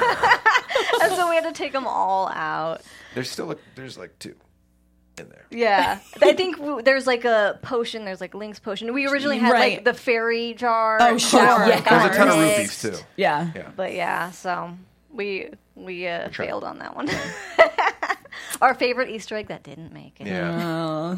[0.03, 2.81] Oh, and so we had to take them all out.
[3.14, 4.35] there's still a, there's like two
[5.20, 8.04] in there." Yeah, I think w- there's like a potion.
[8.04, 8.92] There's like Link's potion.
[8.92, 9.74] We originally had Right.
[9.76, 10.98] like the fairy jar.
[11.00, 11.40] Oh, sure.
[11.40, 11.80] that Yeah.
[11.80, 12.83] There's a ton of mixed.
[12.85, 13.04] rupees too.
[13.16, 13.50] Yeah.
[13.54, 13.70] Yeah.
[13.76, 14.72] But yeah, so
[15.12, 16.46] we we uh, tried.
[16.48, 17.09] failed on that one.
[18.61, 20.26] Our favorite Easter egg that didn't make it.
[20.26, 21.14] Yeah.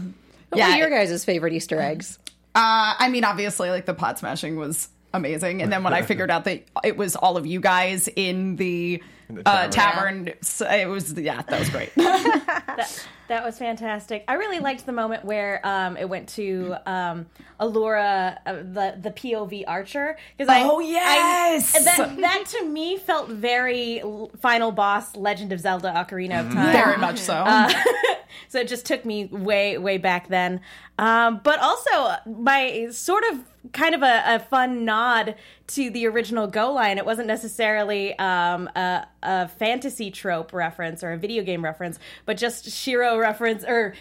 [0.51, 0.73] What Yeah.
[0.73, 2.19] are your guys' favorite Easter eggs?
[2.55, 6.31] Uh, I mean, obviously, like the pot smashing was amazing, and then when I figured
[6.31, 9.03] out that it was all of you guys in the,
[9.35, 10.27] the uh, tavern.
[10.27, 11.91] tavern, so it was yeah, that was great.
[12.73, 14.25] That, that was fantastic.
[14.27, 17.27] I really liked the moment where um, it went to um,
[17.61, 20.17] Allura, uh, the the POV archer.
[20.37, 21.77] Because I Oh, yes!
[21.77, 24.03] I, that that to me felt very
[24.41, 26.73] final boss Legend of Zelda Ocarina of Time.
[26.73, 27.45] Very much so.
[28.49, 30.61] so it just took me way way back then
[30.99, 33.41] um, but also my sort of
[33.73, 35.35] kind of a, a fun nod
[35.75, 41.19] to the original GoLion it wasn't necessarily um, a, a fantasy trope reference or a
[41.19, 43.95] video game reference but just shiro reference or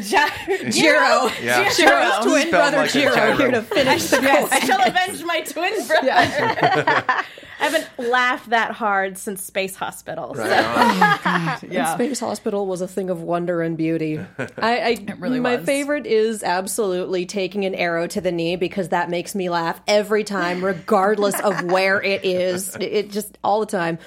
[0.00, 0.28] ja-
[0.70, 1.30] Jiro.
[1.42, 1.68] Yeah.
[1.70, 6.10] Jiro's Twin brother like Jiro here to finish the I shall avenge my twin brother.
[7.62, 10.34] I haven't laughed that hard since Space Hospital.
[10.34, 11.94] so- oh, Yeah.
[11.94, 14.18] Space Hospital was a thing of wonder and beauty.
[14.58, 15.66] I, I really my was.
[15.66, 20.24] favorite is absolutely taking an arrow to the knee because that makes me laugh every
[20.24, 22.74] time, regardless of where it is.
[22.76, 23.98] It, it just all the time.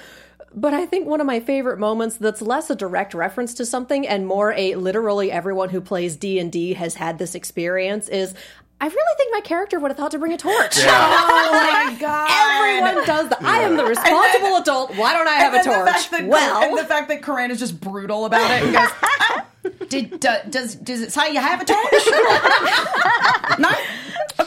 [0.58, 4.08] But I think one of my favorite moments that's less a direct reference to something
[4.08, 8.32] and more a literally everyone who plays D and D has had this experience is.
[8.78, 10.76] I really think my character would have thought to bring a torch.
[10.84, 12.82] Oh my god!
[12.84, 13.42] Everyone does that.
[13.42, 14.94] I am the responsible adult.
[14.96, 16.10] Why don't I have a torch?
[16.10, 19.46] that- well, and the fact that Coran is just brutal about it and goes, "Ah,
[19.88, 23.58] did, do- does does it say you have a torch?
[23.58, 23.70] no.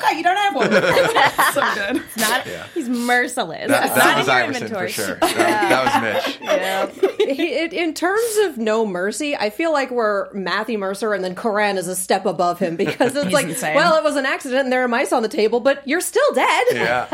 [0.09, 0.71] Okay, you don't have one.
[1.53, 2.03] so good.
[2.17, 3.67] Not, He's merciless.
[3.69, 5.15] That, It's that not was in your Iverson for sure.
[5.15, 5.35] That,
[5.69, 7.09] that was Mitch.
[7.29, 11.35] He- it- in terms of no mercy, I feel like we're Matthew Mercer and then
[11.35, 13.75] Coran is a step above him because it's like, insane.
[13.75, 16.33] well, it was an accident and there are mice on the table, but you're still
[16.33, 16.65] dead.
[16.71, 17.07] Yeah.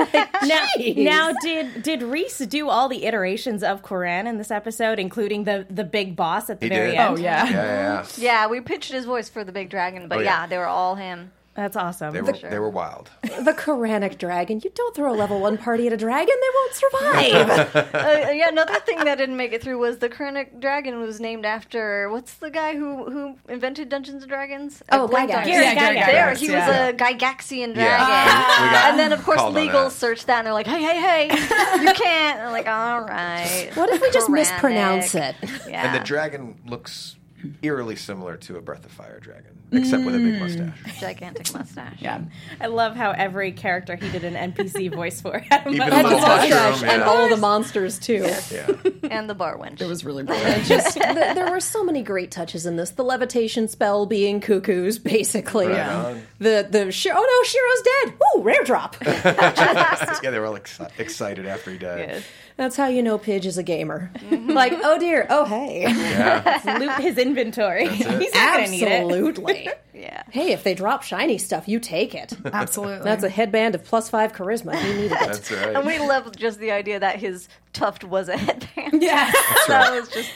[0.45, 0.97] Now, Jeez.
[0.97, 5.65] now, did did Rhys do all the iterations of Coran in this episode, including the
[5.69, 6.97] the big boss at the He very did.
[6.99, 7.17] end?
[7.17, 7.45] Oh yeah.
[7.45, 8.05] Yeah, yeah, yeah.
[8.17, 10.41] Yeah, we pitched his voice for the big dragon, but Oh, yeah.
[10.41, 10.47] yeah.
[10.47, 11.31] they were all him.
[11.55, 12.13] That's awesome.
[12.13, 13.09] They were, they were wild.
[13.23, 14.59] The Coranic dragon.
[14.61, 17.75] You don't throw a level one party at a dragon, they won't survive.
[17.95, 21.45] uh, yeah, another thing that didn't make it through was the Coranic dragon was named
[21.45, 24.83] after what's the guy who who invented Dungeons and Dragons?
[24.91, 25.45] Oh, blanked on Gygax.
[25.45, 25.75] his Yeah.
[25.75, 26.05] Gygax.
[26.07, 26.67] There, he Yeah.
[26.67, 27.77] was a Gygaxian dragon.
[27.77, 28.65] Yeah.
[28.65, 29.91] We got and then of course legal that.
[29.93, 32.37] searched that and they're like, hey, hey, hey, you can't.
[32.39, 33.71] And I'm like, all right.
[33.75, 34.31] what if we just Coranic.
[34.51, 35.35] mispronounce it?
[35.69, 35.85] Yeah.
[35.87, 37.15] And the dragon looks
[37.61, 40.79] eerily similar to a Breath of Fire dragon, except with a big mustache.
[40.83, 40.99] Mm.
[40.99, 42.01] gigantic mustache.
[42.01, 42.21] Yeah.
[42.61, 46.05] I love how every character he did an NPC voice for had a Even And
[46.05, 47.07] the the mustache mustache room, and yeah.
[47.07, 48.27] all the monsters too.
[48.51, 48.71] Yeah.
[49.09, 49.81] And the bar wench.
[49.81, 50.65] It was really brilliant.
[50.65, 52.91] Just th- there were so many great touches in this.
[52.91, 55.67] The levitation spell being cuckoos, basically.
[55.67, 56.21] Right on.
[56.39, 58.13] The the Shi- oh no, Shiro's dead.
[58.37, 58.95] Ooh, rare drop.
[59.05, 62.23] yeah, they were all exci- excited after he died.
[62.57, 64.11] That's how you know Pidge is a gamer.
[64.15, 64.51] Mm-hmm.
[64.51, 65.81] like, oh dear, oh hey.
[65.81, 66.77] Yeah.
[66.79, 67.87] loot his inventory.
[67.89, 69.03] He's not gonna need it.
[69.03, 69.69] Absolutely.
[69.93, 70.23] yeah.
[70.31, 72.33] hey, if they drop shiny stuff, you take it.
[72.45, 73.03] Absolutely.
[73.03, 74.75] That's a headband of plus five charisma.
[74.75, 75.19] He needed it.
[75.19, 75.75] That's right.
[75.75, 79.01] And we love just the idea that his tuft was a headband.
[79.03, 79.31] yeah.
[79.67, 80.31] that was just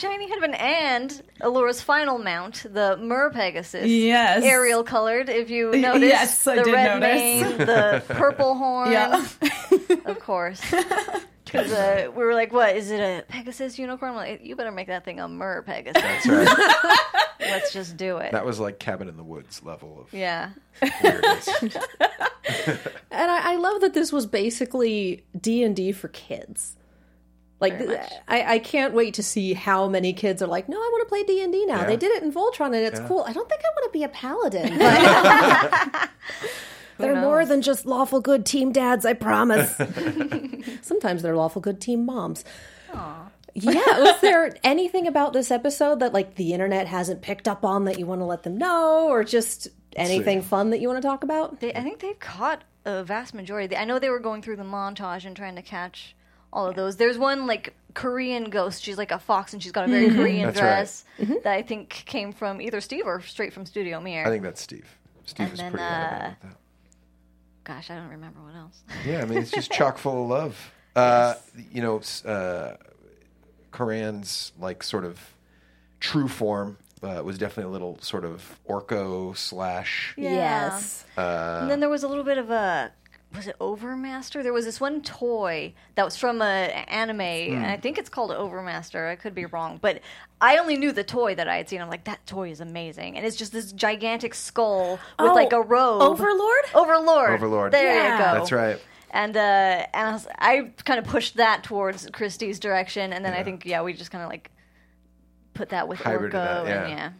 [0.00, 3.86] shiny headband and Allura's final mount, the Mer Pegasus.
[3.86, 4.42] Yes.
[4.42, 6.04] Ariel colored, if you noticed.
[6.04, 7.20] Yes, I the did red notice.
[7.20, 8.90] mane, the purple horn.
[8.90, 9.26] Yeah.
[10.06, 10.62] Of course.
[11.52, 14.14] Because uh, we were like, what, is it a Pegasus unicorn?
[14.14, 16.02] Like, you better make that thing a Mer Pegasus.
[16.02, 16.98] That's right.
[17.40, 18.32] Let's just do it.
[18.32, 20.50] That was like Cabin in the Woods level of yeah.
[23.10, 26.76] And I, I love that this was basically D and D for kids.
[27.60, 28.12] Like Very th- much.
[28.28, 31.08] I, I can't wait to see how many kids are like, no, I want to
[31.08, 31.80] play D and D now.
[31.80, 31.86] Yeah.
[31.86, 33.08] They did it in Voltron and it's Yeah.
[33.08, 33.24] cool.
[33.26, 34.78] I don't think I want to be a paladin,
[35.98, 36.10] but
[36.98, 37.22] They're knows?
[37.22, 39.74] more than just lawful good team dads, I promise.
[40.82, 42.44] Sometimes they're lawful good team moms.
[42.92, 43.28] Aww.
[43.54, 47.84] Yeah, was there anything about this episode that like the internet hasn't picked up on
[47.86, 51.06] that you want to let them know or just anything fun that you want to
[51.08, 51.60] talk about?
[51.60, 53.76] They, I think they've caught a vast majority.
[53.76, 56.14] I know they were going through the montage and trying to catch
[56.52, 56.96] all of those.
[56.96, 58.82] There's one like Korean ghost.
[58.84, 60.66] She's like a fox and she's got a very Korean That's right.
[60.68, 61.04] dress
[61.42, 64.24] that I think came from either Steve or straight from Studio Mir.
[64.24, 64.86] I think that's Steve.
[65.24, 66.56] Steve And is then, pretty adamant uh, about that.
[67.68, 68.82] Gosh, I don't remember what else.
[69.06, 70.72] Yeah, I mean it's just chock full of love.
[70.96, 71.34] Uh,
[71.70, 72.76] you know, uh,
[73.72, 75.20] Coran's like sort of
[76.00, 80.14] true form uh, was definitely a little sort of Orko slash.
[80.16, 80.32] Yeah.
[80.32, 81.04] Yes.
[81.16, 82.90] and then there was a little bit of a
[83.34, 84.42] was it Overmaster?
[84.42, 88.30] There was this one toy that was from a anime, and I think it's called
[88.30, 89.10] Overmaster.
[89.10, 90.00] I could be wrong, but
[90.40, 91.80] I only knew the toy that I had seen.
[91.82, 95.52] I'm like, that toy is amazing, and it's just this gigantic skull with Oh, like
[95.52, 96.00] a robe.
[96.02, 96.64] Overlord?
[96.74, 97.30] Overlord.
[97.32, 97.72] Overlord.
[97.72, 98.12] There Yeah.
[98.12, 98.38] you go.
[98.38, 98.80] That's right.
[99.10, 99.40] And uh,
[99.94, 103.64] and I, was, I kind of pushed that towards Christie's direction, and then I think
[103.66, 104.50] yeah, we just kind of like
[105.54, 106.82] put that with Hybrided Orko, that, yeah.
[106.84, 107.10] and yeah.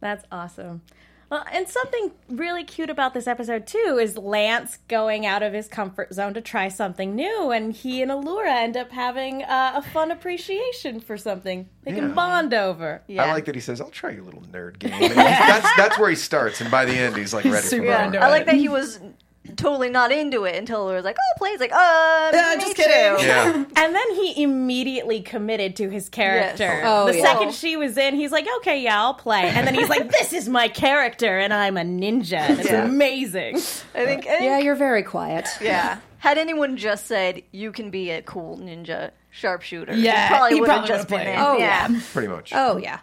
[0.00, 0.82] That's awesome.
[1.30, 5.68] Well, and something really cute about this episode too is Lance going out of his
[5.68, 9.82] comfort zone to try something new, and he and Allura end up having uh, a
[9.82, 13.02] fun appreciation for something they can bond over.
[13.06, 13.24] Yeah.
[13.24, 16.16] I like that he says, "I'll try your little nerd game." That's that's where he
[16.16, 18.22] starts, and by the end, he's like ready super for more.
[18.22, 18.98] I like that he was
[19.56, 21.50] totally not into it until it was like, oh, play.
[21.50, 22.82] He's like, uh, Yeah, me just too.
[22.82, 23.26] kidding.
[23.26, 26.64] Yeah, And then he immediately committed to his character.
[26.64, 26.82] Yes.
[26.86, 27.24] Oh, the yeah.
[27.24, 29.42] second she was in, he's like, okay, yeah, I'll play.
[29.44, 32.50] And then he's like, this is my character, and I'm a ninja.
[32.50, 32.84] It's Yeah.
[32.84, 33.56] amazing.
[33.56, 35.48] I think, I think Yeah, you're very quiet.
[35.60, 35.98] yeah.
[36.18, 40.60] Had anyone just said you can be a cool ninja sharpshooter, Yeah, he probably he
[40.60, 41.28] would have probably just been played.
[41.32, 41.38] in.
[41.40, 41.88] Oh, yeah.
[41.90, 42.00] yeah.
[42.12, 42.52] pretty much.
[42.54, 42.98] Oh yeah.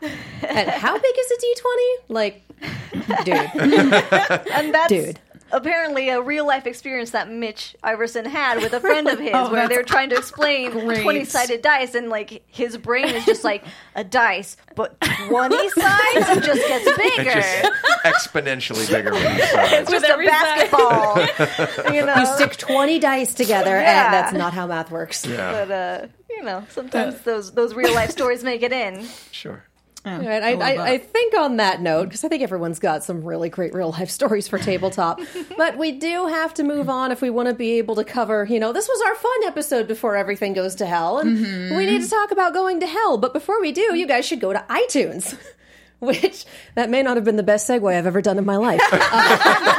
[0.47, 1.97] And how big is a D20?
[2.09, 2.43] Like
[3.25, 4.51] dude.
[4.51, 5.19] and that's Dude.
[5.51, 9.51] Apparently a real life experience that Mitch Iverson had with a friend of his, Oh,
[9.51, 13.63] where they're trying to explain twenty sided dice, and like his brain is just like
[13.95, 17.31] a dice, but twenty sides it just gets It bigger.
[17.31, 17.73] just
[18.05, 19.43] exponentially bigger when you.
[19.43, 22.15] It's just a basketball, you know.
[22.15, 24.05] You stick 20 dice together Yeah.
[24.05, 25.25] and that's not how math works.
[25.25, 29.05] Yeah, but uh, you know, sometimes those those real life stories make it in.
[29.31, 29.63] sure.
[30.07, 30.89] Right, I, I.
[30.91, 34.09] I think on that note, because I think everyone's got some really great real life
[34.17, 35.19] stories for tabletop,
[35.57, 38.45] but we do have to move on if we want to be able to cover,
[38.45, 41.75] you know, this was our fun episode before everything goes to hell, and mm-hmm.
[41.75, 43.17] we need to talk about going to hell.
[43.17, 45.37] But before we do, you guys should go to iTunes.
[45.99, 48.79] Which that may not have been the best segue I've ever done in my life.
[48.83, 48.97] Uh,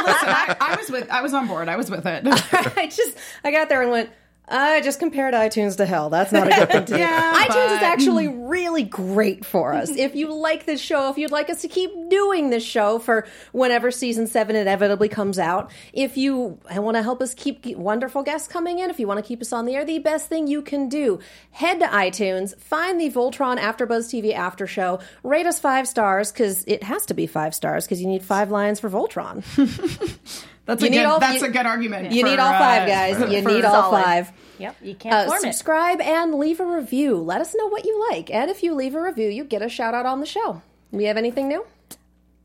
[0.05, 1.09] Listen, I, I was with.
[1.11, 1.69] I was on board.
[1.69, 2.25] I was with it.
[2.27, 4.11] I just I got there and went.
[4.51, 6.11] I just compared iTunes to hell.
[6.11, 6.99] That's not a good thing to do.
[6.99, 9.91] Yeah, iTunes is actually really great for us.
[9.91, 13.27] If you like this show, if you'd like us to keep doing this show for
[13.53, 18.49] whenever season seven inevitably comes out, if you want to help us keep wonderful guests
[18.49, 20.63] coming in, if you want to keep us on the air, the best thing you
[20.63, 21.19] can do,
[21.51, 26.65] head to iTunes, find the Voltron AfterBuzz TV After Show, rate us five stars because
[26.67, 29.45] it has to be five stars because you need five lions for Voltron.
[30.69, 31.07] That's You a need good.
[31.07, 32.13] all- that's you- a good argument.
[32.13, 33.17] You for, need all uh, five, guys.
[33.17, 34.05] for- You for need all solid.
[34.05, 34.33] five.
[34.59, 35.41] Yep, you can't Uh, form it.
[35.41, 37.17] subscribe and leave a review.
[37.17, 38.29] Let us know what you like.
[38.31, 40.61] And if you leave a review, you get a shout out on the show.
[40.93, 41.65] We have anything new?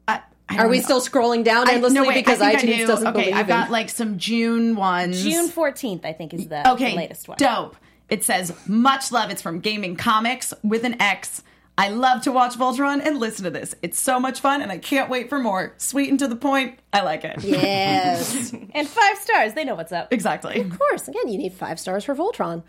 [0.07, 0.83] I- I Are we know.
[0.83, 3.35] still scrolling down I- endlessly no, wait, because I think I iTunes doesn't okay, believe
[3.35, 5.21] I've got in- like some June ones.
[5.21, 7.37] June 14th, I think, is the, Okay, the latest one.
[7.37, 7.75] dope.
[8.09, 9.29] It says much love.
[9.31, 11.41] It's from Gaming Comics with an X.
[11.77, 13.73] I love to watch Voltron and listen to this.
[13.81, 15.73] It's so much fun, and I can't wait for more.
[15.77, 16.77] Sweet and to the point.
[16.91, 17.43] I like it.
[17.43, 18.53] Yes.
[18.75, 19.53] And five stars.
[19.53, 20.11] They know what's up.
[20.11, 20.59] exactly.
[20.59, 21.07] of course.
[21.07, 22.63] Again, you need five stars for Voltron.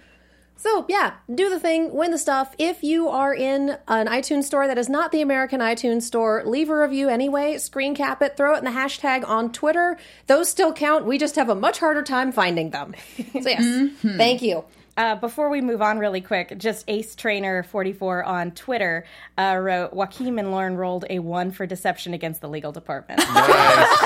[0.56, 2.54] So, yeah, do the thing, win the stuff.
[2.58, 6.70] If you are in an iTunes store that is not the American iTunes store, leave
[6.70, 9.98] a review anyway, screen cap it, throw it in the hashtag on Twitter.
[10.26, 11.06] Those still count.
[11.06, 12.94] We just have a much harder time finding them.
[13.16, 14.16] So, yes, mm-hmm.
[14.16, 14.64] thank you.
[14.96, 19.04] Uh, before we move on, really quick, just Ace Trainer 44 on Twitter
[19.36, 23.18] uh, wrote Joaquim and Lauren rolled a one for deception against the legal department.
[23.18, 23.28] Nice.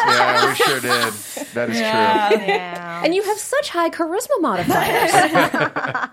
[0.08, 1.12] Yeah, we sure did.
[1.54, 1.84] That is true.
[1.84, 3.02] Yeah.
[3.04, 5.12] and you have such high charisma modifiers.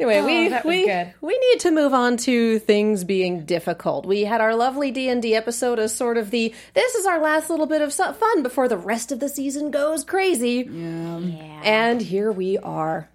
[0.00, 4.06] anyway, we Oh, that was we we need to move on to things being difficult.
[4.06, 7.20] We had our lovely D and D episode as sort of the this is our
[7.20, 10.68] last little bit of fun before the rest of the season goes crazy.
[10.70, 11.60] Yeah.
[11.64, 13.08] And here we are.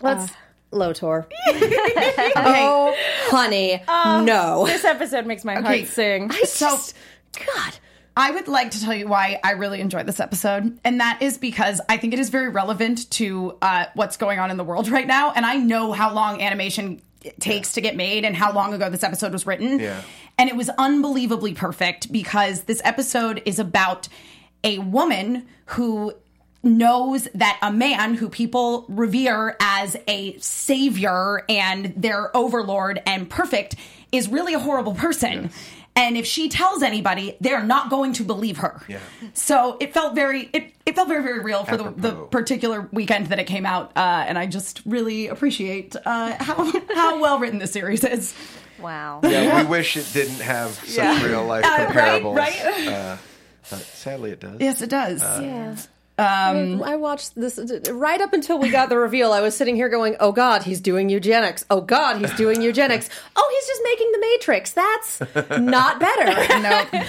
[0.00, 0.32] Let's
[0.72, 1.26] Lotor.
[2.36, 2.94] oh,
[3.28, 4.66] honey, no.
[4.66, 5.78] this episode makes my Okay.
[5.78, 6.30] heart sing.
[6.30, 6.94] I just,
[7.46, 7.74] God.
[8.18, 11.36] I would like to tell you why I really enjoyed this episode, and that is
[11.38, 14.88] because I think it is very relevant to uh, what's going on in the world
[14.88, 15.32] right now.
[15.32, 17.02] And I know how long animation
[17.40, 19.78] takes to get made and how long ago this episode was written.
[19.80, 20.00] Yeah.
[20.38, 24.08] And it was unbelievably perfect because this episode is about
[24.64, 26.12] a woman who
[26.66, 33.76] knows that a man who people revere as a savior and their overlord and perfect
[34.12, 35.50] is really a horrible person.
[35.98, 38.82] And if she tells anybody, they're not going to believe her.
[38.86, 38.98] Yeah.
[39.32, 43.28] So it felt very, it, it felt very, very real for the, the particular weekend
[43.28, 43.92] that it came out.
[43.96, 48.34] Uh, and I just really appreciate uh, how, how well written this series is.
[48.78, 49.20] Wow.
[49.22, 51.24] Yeah, we wish it didn't have such Yeah.
[51.24, 51.88] real life Uh, right,
[52.22, 52.36] comparables.
[52.36, 52.88] right.
[52.88, 53.16] Uh,
[53.70, 54.60] but sadly, it does.
[54.60, 55.22] Yes, it does.
[55.22, 55.76] Yeah.
[56.18, 59.32] Um, I watched this right up until we got the reveal.
[59.32, 61.66] I was sitting here going, "Oh God, he's doing eugenics.
[61.68, 63.10] Oh God, he's doing eugenics.
[63.36, 64.72] Oh, he's just making the Matrix.
[64.72, 65.20] That's
[65.60, 66.26] not better."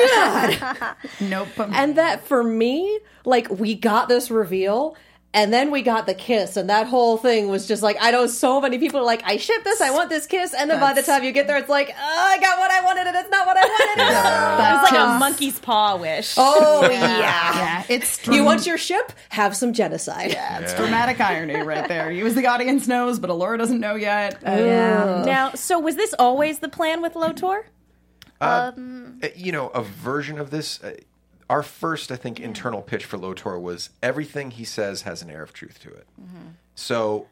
[0.00, 0.96] nope.
[1.20, 1.68] nope.
[1.74, 4.96] And that for me, like we got this reveal
[5.34, 8.26] and then we got the kiss and that whole thing was just like I know
[8.26, 10.94] so many people are like I ship this, I want this kiss and then by
[10.94, 13.28] the time you get there it's like, "Oh, I got what I wanted and it's
[13.30, 13.98] not what I wanted."
[14.68, 16.34] It was like a monkey's paw wish.
[16.38, 17.18] oh yeah.
[17.18, 19.12] yeah, it's You want your ship?
[19.28, 20.30] Have some genocide.
[20.32, 22.10] Yeah, It's dramatic irony right there.
[22.10, 24.34] You as the audience knows, but Allura doesn't know yet.
[24.46, 25.22] Uh, Yeah.
[25.26, 27.66] Now, so was this always the plan with Lotor?
[28.40, 28.72] Uh,
[29.36, 30.82] you know, a version of this.
[30.82, 30.94] Uh,
[31.50, 35.42] our first, I think, internal pitch for Lotor was everything he says has an air
[35.42, 36.06] of truth to it.
[36.20, 36.48] Mm-hmm.
[36.74, 37.26] So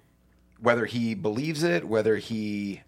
[0.60, 2.82] whether he believes it, whether he,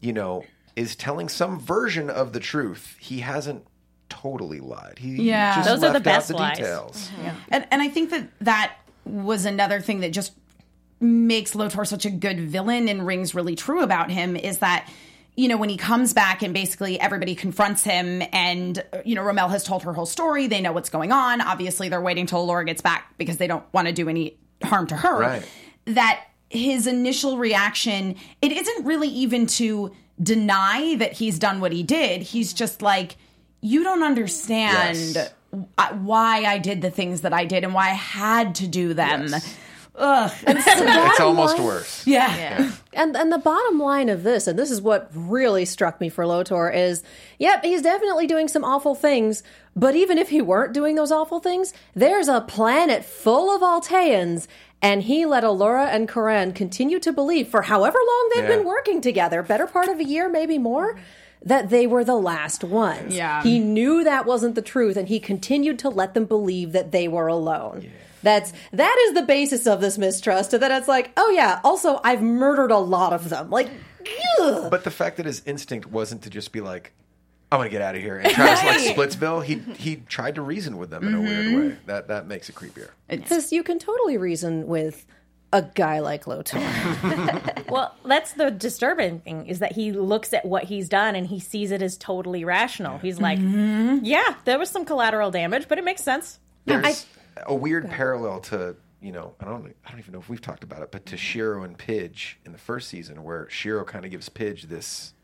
[0.00, 3.66] you know, is telling some version of the truth, he hasn't
[4.08, 4.98] totally lied.
[4.98, 5.56] He Yeah.
[5.56, 6.56] just Those are the left best out the lies.
[6.56, 7.10] details.
[7.18, 7.36] Mm-hmm.
[7.50, 8.74] And and I think that that
[9.04, 10.32] was another thing that just
[11.00, 14.88] makes Lotor such a good villain and rings really true about him is that
[15.36, 19.50] you know when he comes back and basically everybody confronts him and you know Romelle
[19.50, 22.64] has told her whole story they know what's going on obviously they're waiting till Laura
[22.64, 25.48] gets back because they don't want to do any harm to her Right.
[25.86, 29.92] that his initial reaction it isn't really even to
[30.22, 33.16] deny that he's done what he did he's just like
[33.60, 35.32] you don't understand Yes.
[36.00, 39.28] why I did the things that I did and why I had to do them.
[39.28, 39.56] Yes.
[39.96, 40.30] Ugh.
[40.46, 42.06] It's almost worse.
[42.06, 42.72] yeah.
[42.92, 46.26] And and the bottom line of this, and this is what really struck me for
[46.26, 47.02] Lotor, is
[47.38, 49.42] yep, he's definitely doing some awful things.
[49.76, 54.46] But even if he weren't doing those awful things, there's a planet full of Alteans,
[54.82, 58.56] and he let Allura and Coran continue to believe for however long they've Yeah.
[58.56, 60.96] been working together, better part of a year, maybe more.
[61.46, 63.14] That they were the last ones.
[63.14, 63.42] Yeah.
[63.42, 67.06] He knew that wasn't the truth, and he continued to let them believe that they
[67.06, 67.90] were alone.
[68.24, 70.52] That's that is the basis of this mistrust.
[70.52, 73.50] And then it's like, oh yeah, also I've murdered a lot of them.
[73.50, 73.68] Like,
[74.40, 74.70] ugh.
[74.70, 76.92] But the fact that his instinct wasn't to just be like,
[77.52, 78.80] "I'm gonna get out of here" and try to select
[79.20, 81.54] Splitsville, he he tried to reason with them in a Mm-hmm.
[81.54, 81.78] weird way.
[81.86, 82.88] That that makes it creepier.
[83.08, 85.06] because you can totally reason with
[85.52, 86.58] a guy like Lotor.
[87.68, 91.40] Well, that's the disturbing thing is that he looks at what he's done and he
[91.40, 92.98] sees it as totally rational.
[92.98, 96.38] He's like, yeah, there was some collateral damage, but it makes sense.
[96.66, 97.06] There's
[97.46, 100.62] a weird parallel to you know I don't I don't even know if we've talked
[100.64, 104.10] about it, but to Shiro and Pidge in the first season, where Shiro kind of
[104.10, 105.14] gives Pidge this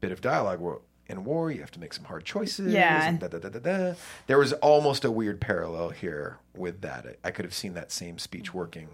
[0.00, 0.76] bit of dialogue where.
[1.06, 2.72] In war, you have to make some hard choices.
[2.72, 3.10] Yeah.
[3.16, 3.94] da, da, da.
[4.28, 7.04] There was almost a weird parallel here with that.
[7.24, 8.86] I- I could have seen that same speech working,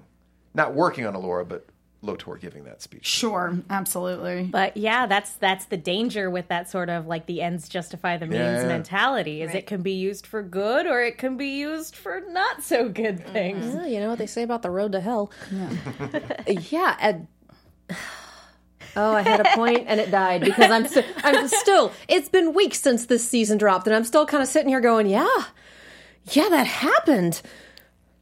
[0.55, 1.67] not working on Allura, but
[2.03, 3.07] Lotor giving that speech.
[3.07, 4.45] Sure, absolutely.
[4.45, 8.27] But yeah, that's that's the danger with that sort of like the ends justify the
[8.27, 8.69] means Yeah, yeah.
[8.69, 9.43] mentality.
[9.43, 12.89] Is it can be used for good or it can be used for not so
[12.89, 13.33] good mm-hmm.
[13.33, 13.75] things.
[13.75, 15.33] Well, you know what they say about the road to hell.
[15.51, 16.97] Yeah.
[17.01, 17.27] and-
[18.97, 21.93] oh, I had a point and it died because I'm st- I'm still.
[22.09, 25.07] It's been weeks since this season dropped, and I'm still kind of sitting here going,
[25.07, 25.45] yeah,
[26.33, 27.43] yeah, that happened.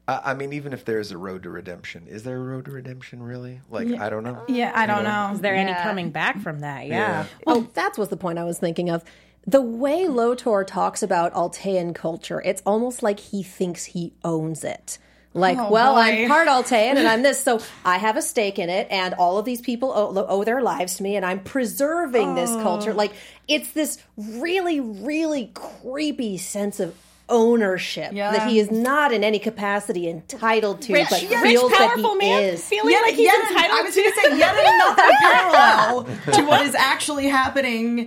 [0.06, 2.70] I, I mean, even if there's a road to redemption, is there a road to
[2.70, 3.60] redemption really?
[3.70, 4.44] Like, I don't know.
[4.48, 5.30] Yeah, I don't know.
[5.34, 6.86] Is there any coming back from that?
[6.86, 6.94] Yeah.
[6.94, 7.26] Yeah.
[7.46, 9.04] Oh, that's was the point I was thinking of.
[9.46, 14.98] The way Lotor talks about Altean culture, it's almost like he thinks he owns it.
[15.34, 16.00] Like, Oh, well, boy.
[16.00, 19.36] I'm part Altean and I'm this, so I have a stake in it, and all
[19.36, 22.62] of these people owe, owe their lives to me, and I'm preserving this oh.
[22.62, 22.92] culture.
[22.92, 22.94] Oh.
[22.94, 23.12] Like,
[23.48, 26.94] it's this really, really creepy sense of
[27.28, 28.32] ownership Yeah.
[28.32, 32.22] that he is not in any capacity entitled to, Rich, but rich, feels powerful that
[32.22, 32.64] he man is.
[32.68, 36.42] feeling Yet- like he's yet- entitled I was going to say yet another parallel to
[36.44, 37.98] what is actually happening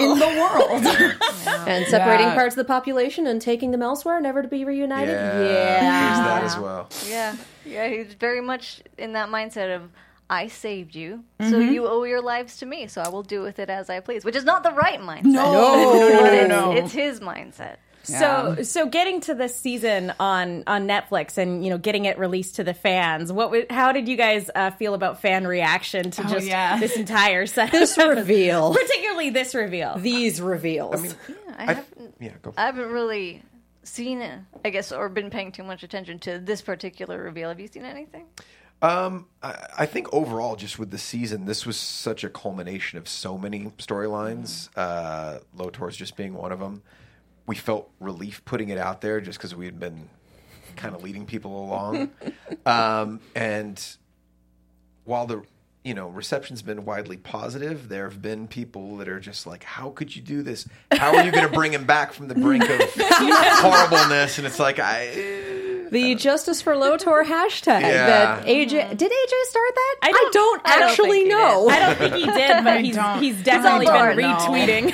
[0.00, 0.82] in the world.
[1.68, 2.34] and separating Yeah.
[2.34, 5.14] parts of the population and taking them elsewhere, never to be reunited.
[5.14, 5.80] Yeah, yeah.
[5.80, 6.88] there's that as well.
[7.08, 9.90] Yeah, yeah, he's very much in that mindset of
[10.28, 11.72] I saved you, so Mm-hmm.
[11.72, 14.24] you owe your lives to me, so I will do with it as I please,
[14.24, 15.22] which is not the right mindset.
[15.22, 16.72] No, no, no, but no, it's, no.
[16.72, 17.76] it's his mindset.
[18.06, 22.56] So, so getting to this season on on Netflix and you know getting it released
[22.56, 26.22] to the fans, what would, how did you guys uh, feel about fan reaction to
[26.24, 26.78] just yeah.
[26.78, 27.66] this entire set?
[27.76, 28.72] This reveal.
[28.72, 29.98] particularly this reveal.
[29.98, 31.14] These reveals.
[31.56, 32.54] I, I- haven't, yeah, go.
[32.56, 33.42] I haven't really
[33.82, 37.48] seen, it, I guess, or been paying too much attention to this particular reveal.
[37.48, 38.26] Have you seen anything?
[38.82, 43.08] Um, I, I think overall, just with the season, this was such a culmination of
[43.08, 44.68] so many storylines.
[44.76, 46.82] Uh, Lotor's just being one of them.
[47.46, 50.08] We felt relief putting it out there just because we had been
[50.76, 52.10] kind of leading people along.
[52.66, 53.82] um, and
[55.04, 55.42] while the
[55.84, 59.90] you know reception's been widely positive, there have been people that are just like, "How
[59.90, 60.68] could you do this?
[60.90, 64.58] How are you going to bring him back from the brink of horribleness?" And it's
[64.58, 65.44] like, I.
[65.90, 68.06] The Justice for Lotor hashtag Yeah.
[68.06, 69.96] that AJ did AJ start that?
[70.02, 71.68] I don't- don't I don't actually know.
[71.68, 72.96] I don't think he did, but he's,
[73.36, 74.92] he's definitely been retweeting.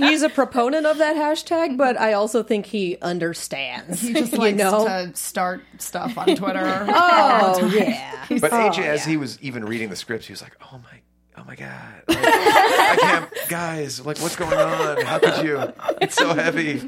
[0.00, 4.00] he's, he's a proponent of that hashtag, but I also think he understands.
[4.00, 4.84] He just you likes know?
[4.86, 6.86] to start stuff on Twitter.
[6.88, 8.26] oh yeah.
[8.28, 11.00] But AJ, as he was even reading the scripts, he was like, "Oh my,
[11.42, 15.04] oh my god, like, I can't, guys, like, what's going on?
[15.04, 15.72] How could you?
[16.00, 16.80] It's so heavy."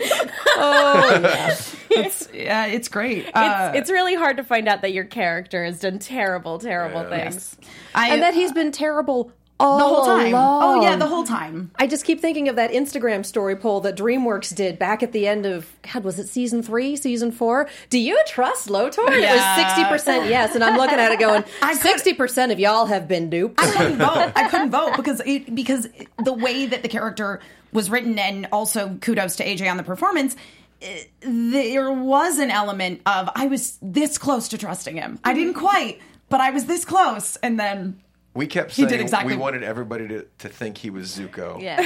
[0.57, 1.21] Oh,
[1.91, 3.27] it's, yeah, it's great.
[3.35, 7.05] Uh, it's, it's really hard to find out that your character has done terrible, terrible
[7.09, 7.57] things.
[7.95, 10.35] I, And that he's been terrible all the whole time.
[10.35, 10.63] along.
[10.63, 11.71] Oh yeah, the whole time.
[11.77, 15.27] I just keep thinking of that Instagram story poll that DreamWorks did back at the
[15.29, 17.69] end of God, was it season three, season four?
[17.89, 19.03] Do you trust Lotor?
[19.07, 21.45] It was sixty percent yes, and I'm looking at it going,
[21.75, 23.61] sixty percent of y'all have been duped.
[23.61, 24.33] I couldn't vote.
[24.37, 25.87] I couldn't vote because it, because
[26.25, 27.41] the way that the character
[27.73, 30.37] was written, and also kudos to AJ on the performance.
[30.83, 35.19] eh, There was an element of I was this close to trusting him.
[35.25, 38.01] I didn't quite, but I was this close, and then
[38.35, 41.63] We kept He saying did exactly- we wanted everybody to, to think he was Zuko.
[41.63, 41.81] Yeah.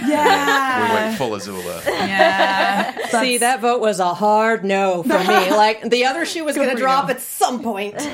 [0.88, 1.84] we went full Azula.
[1.86, 5.24] yeah, See, that vote was a hard no for me.
[5.58, 7.96] Like the other shoe was going to drop at some point.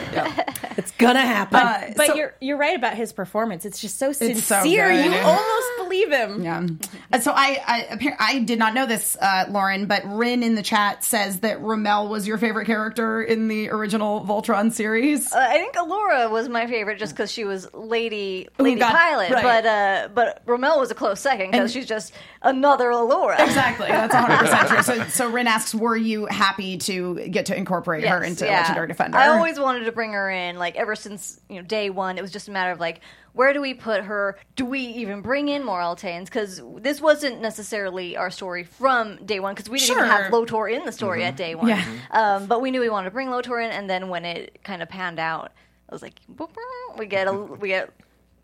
[0.76, 1.56] It's gonna happen.
[1.60, 3.64] Uh, But so- you're you're right about his performance.
[3.64, 4.90] It's just so so sincere.
[4.92, 5.04] good.
[5.04, 6.42] you almost believe him.
[6.42, 6.66] Yeah.
[7.12, 10.56] And so I I, appar- I did not know this, uh, Lauren, but Rin in
[10.56, 15.32] the chat says that Romelle was your favorite character in the original Voltron series.
[15.32, 18.23] Uh, I think Allura was my favorite just because she was Lady
[18.58, 19.42] Lady got- Pilot, right.
[19.42, 22.12] but uh, but Romelle was a close second because she's just
[22.42, 23.38] another Allura.
[23.40, 23.88] Exactly.
[23.88, 24.82] That's 100% true.
[24.82, 28.60] So, so Rin asks, were you happy to get to incorporate her into yeah.
[28.60, 29.16] Legendary Defender?
[29.16, 32.18] I always wanted to bring her in, like ever since you know day one.
[32.18, 33.00] It was just a matter of like,
[33.32, 34.38] where do we put her?
[34.56, 36.26] Do we even bring in more Alteans?
[36.26, 39.54] Because this wasn't necessarily our story from day one.
[39.54, 40.22] Because we didn't even Sure.
[40.22, 41.68] have Lotor in the story at day one.
[41.68, 41.84] Yeah.
[42.10, 44.82] Um, but we knew we wanted to bring Lotor in, and then when it kind
[44.82, 45.52] of panned out,
[45.88, 47.90] I was like, boop, boop, we get a we get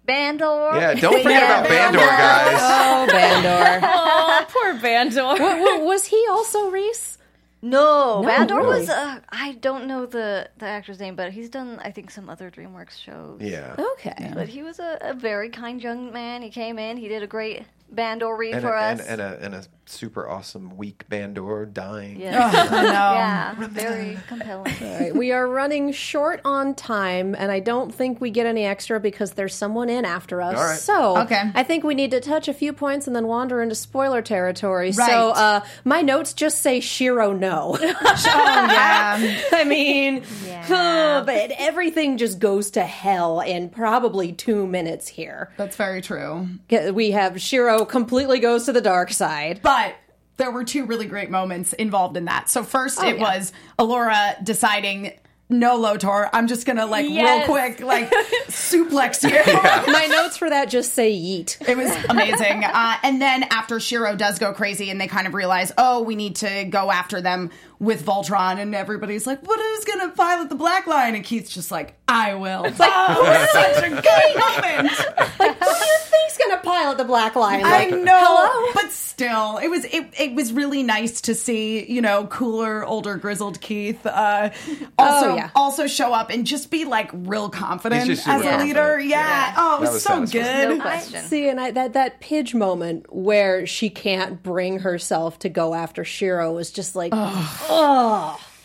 [0.06, 0.74] Bandor.
[0.80, 2.58] Yeah, don't forget Yeah, about Bandor, guys.
[2.60, 3.80] oh, Bandor.
[3.92, 5.38] Oh, poor Bandor.
[5.38, 7.18] Wa- wa- was he also Rhys?
[7.62, 8.80] No, No, Bandor really.
[8.80, 8.88] was.
[8.88, 12.50] Uh, I don't know the the actor's name, but he's done I think some other
[12.50, 13.40] DreamWorks shows.
[13.42, 13.74] Yeah.
[13.92, 14.30] Okay.
[14.34, 16.40] But he was a, a very kind young man.
[16.42, 16.96] He came in.
[16.96, 17.64] He did a great
[17.94, 19.00] Bandor read And for a, us.
[19.00, 22.20] and, and, a, and a super awesome weak Bandor dying.
[22.20, 22.88] yeah, I know.
[22.92, 24.72] yeah, very compelling.
[24.82, 28.64] All right, we are running short on time, and I don't think we get any
[28.64, 30.56] extra because there's someone in after us.
[30.56, 30.78] All right.
[30.78, 31.42] So, Okay.
[31.54, 34.92] I think we need to touch a few points and then wander into spoiler territory.
[34.92, 35.08] Right.
[35.10, 37.76] So, uh, my notes just say Shiro no.
[38.32, 39.40] Oh, yeah.
[39.52, 41.22] I mean, Yeah.
[41.26, 45.50] but everything just goes to hell in probably two minutes here.
[45.56, 46.48] That's very true.
[46.92, 49.60] We have Shiro completely goes to the dark side.
[49.62, 49.94] But
[50.36, 52.48] there were two really great moments involved in that.
[52.48, 53.36] So first, it yeah.
[53.36, 55.12] was Allura deciding,
[55.50, 57.46] no, Lotor, I'm just gonna like Yes.
[57.46, 58.10] real quick like
[58.48, 59.92] suplex you.
[59.92, 61.60] My notes for that just say yeet.
[61.68, 62.64] It was amazing.
[62.72, 66.14] Uh, and then after Shiro does go crazy and they kind of realize, oh, we
[66.14, 67.50] need to go after them
[67.80, 71.14] with Voltron, and everybody's like, what who's going to pilot the Black Lion?
[71.16, 72.64] And Keith's just like, I will.
[72.64, 73.94] It's like, oh, such a good
[74.36, 74.92] moment.
[75.38, 77.62] like, Who do you think's gonna pilot the black lion?
[77.64, 78.72] I know, hello?
[78.74, 83.16] but still, it was it, it was really nice to see you know cooler, older,
[83.16, 84.50] grizzled Keith uh,
[84.98, 85.50] also Oh, yeah.
[85.54, 88.98] also show up and just be like real confident as super a leader.
[88.98, 89.20] Yeah.
[89.20, 89.54] Yeah.
[89.56, 90.68] Oh, it was, was so satisfying.
[90.68, 90.78] good.
[90.78, 91.22] No question.
[91.24, 96.04] See, and I, that that Pidge moment where she can't bring herself to go after
[96.04, 97.12] Shiro was just like,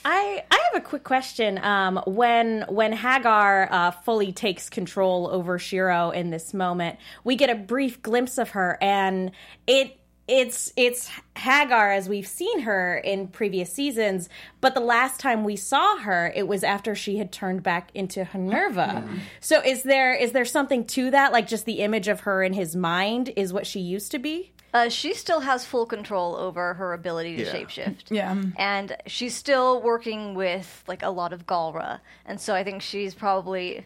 [0.06, 1.58] I, I have a quick question.
[1.64, 7.50] Um, when when Haggar uh, fully takes control over Shiro in this moment, we get
[7.50, 9.32] a brief glimpse of her, and
[9.66, 9.98] it
[10.28, 14.30] it's it's Haggar as we've seen her in previous seasons.
[14.62, 18.26] But the last time we saw her, it was after she had turned back into
[18.26, 19.08] Honerva.
[19.40, 21.32] So is there is there something to that?
[21.32, 24.52] Like just the image of her in his mind is what she used to be.
[24.76, 27.54] Uh, she still has full control over her ability to Yeah.
[27.54, 28.04] shapeshift.
[28.10, 28.36] Yeah.
[28.58, 33.16] and she's still working with like a lot of Galra, and so I think she's
[33.16, 33.86] probably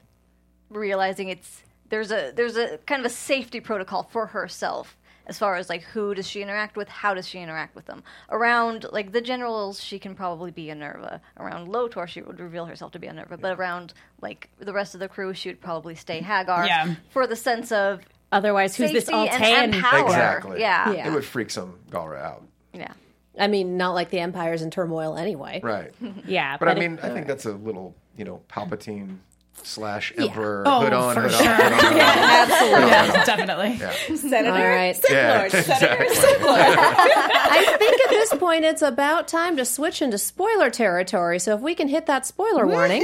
[0.70, 4.96] realizing it's there's a there's a kind of a safety protocol for herself
[5.28, 8.02] as far as like who does she interact with, how does she interact with them.
[8.32, 11.20] Around like the generals, she can probably be Honerva.
[11.38, 13.40] Around Lotor, she would reveal herself to be Honerva.
[13.40, 16.66] But around like the rest of the crew, she would probably stay Haggar.
[16.66, 16.96] Yeah.
[17.12, 18.02] For the sense of
[18.32, 19.74] Otherwise, who's this safety and, Altean?
[19.76, 20.06] and power.
[20.06, 20.60] Exactly.
[20.60, 20.92] Yeah.
[20.92, 21.08] Yeah.
[21.08, 22.44] It would freak some Galra out.
[22.74, 22.92] Yeah.
[23.40, 25.62] I mean, not like the Empire's in turmoil anyway.
[25.64, 25.94] Right.
[26.26, 29.18] Yeah, But I it- mean, I think that's a little, you know, Palpatine
[29.64, 31.52] slash Emperor Oh, hood on, for hood sure.
[31.52, 32.02] off, hood on, hood.
[32.02, 32.90] Absolutely.
[32.90, 34.18] Yeah, definitely.
[34.18, 34.96] Senator, All right.
[34.96, 36.14] Sith Yeah, Lord, Senator.
[36.14, 36.60] Sith Lord.
[36.62, 41.40] I think at this point it's about time to switch into spoiler territory.
[41.40, 43.02] So if we can hit that spoiler warning.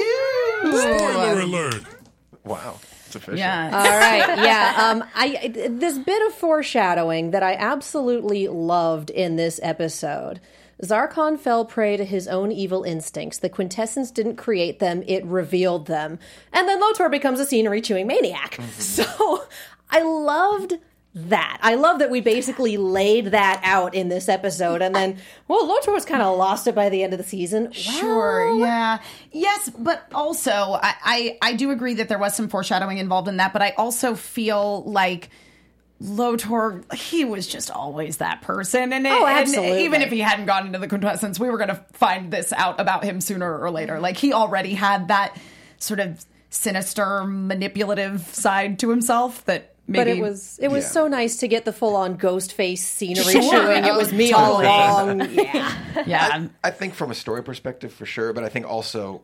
[0.62, 1.84] Spoiler alert.
[2.44, 2.80] Wow.
[3.16, 3.40] It's official.
[3.40, 3.70] Yeah.
[3.74, 4.90] All right, yeah.
[4.90, 10.40] Um, I this bit of foreshadowing that I absolutely loved in this episode.
[10.84, 13.40] Zarkon fell prey to his own evil instincts.
[13.40, 16.20] The quintessence didn't create them; it revealed them.
[16.52, 18.60] And then Lotor becomes a scenery chewing maniac.
[18.80, 19.46] So
[19.90, 20.74] I loved
[21.16, 21.60] that.
[21.62, 25.92] I love that we basically laid that out in this episode, and then well, Lotor
[25.94, 27.72] was kind of lost it by the end of the season.
[27.72, 29.00] Sure, Well, yeah.
[29.32, 33.38] Yes, but also I, I I do agree that there was some foreshadowing involved in
[33.38, 35.30] that, but I also feel like
[36.02, 40.20] Lotor, he was just always that person, and, oh, it- Oh, and even if he
[40.20, 43.58] hadn't gone into the quintessence, we were going to find this out about him sooner
[43.58, 44.02] or later.
[44.02, 45.38] Like he already had that
[45.78, 50.00] sort of sinister, manipulative side to himself that maybe.
[50.00, 50.90] But it was it was Yeah.
[50.90, 53.42] so nice to get the full on ghost face scenery Sure.
[53.52, 53.86] chewing.
[53.86, 55.22] It was me all along.
[55.36, 56.04] Yeah.
[56.06, 56.48] yeah.
[56.64, 59.24] I think from a story perspective, for sure, but I think also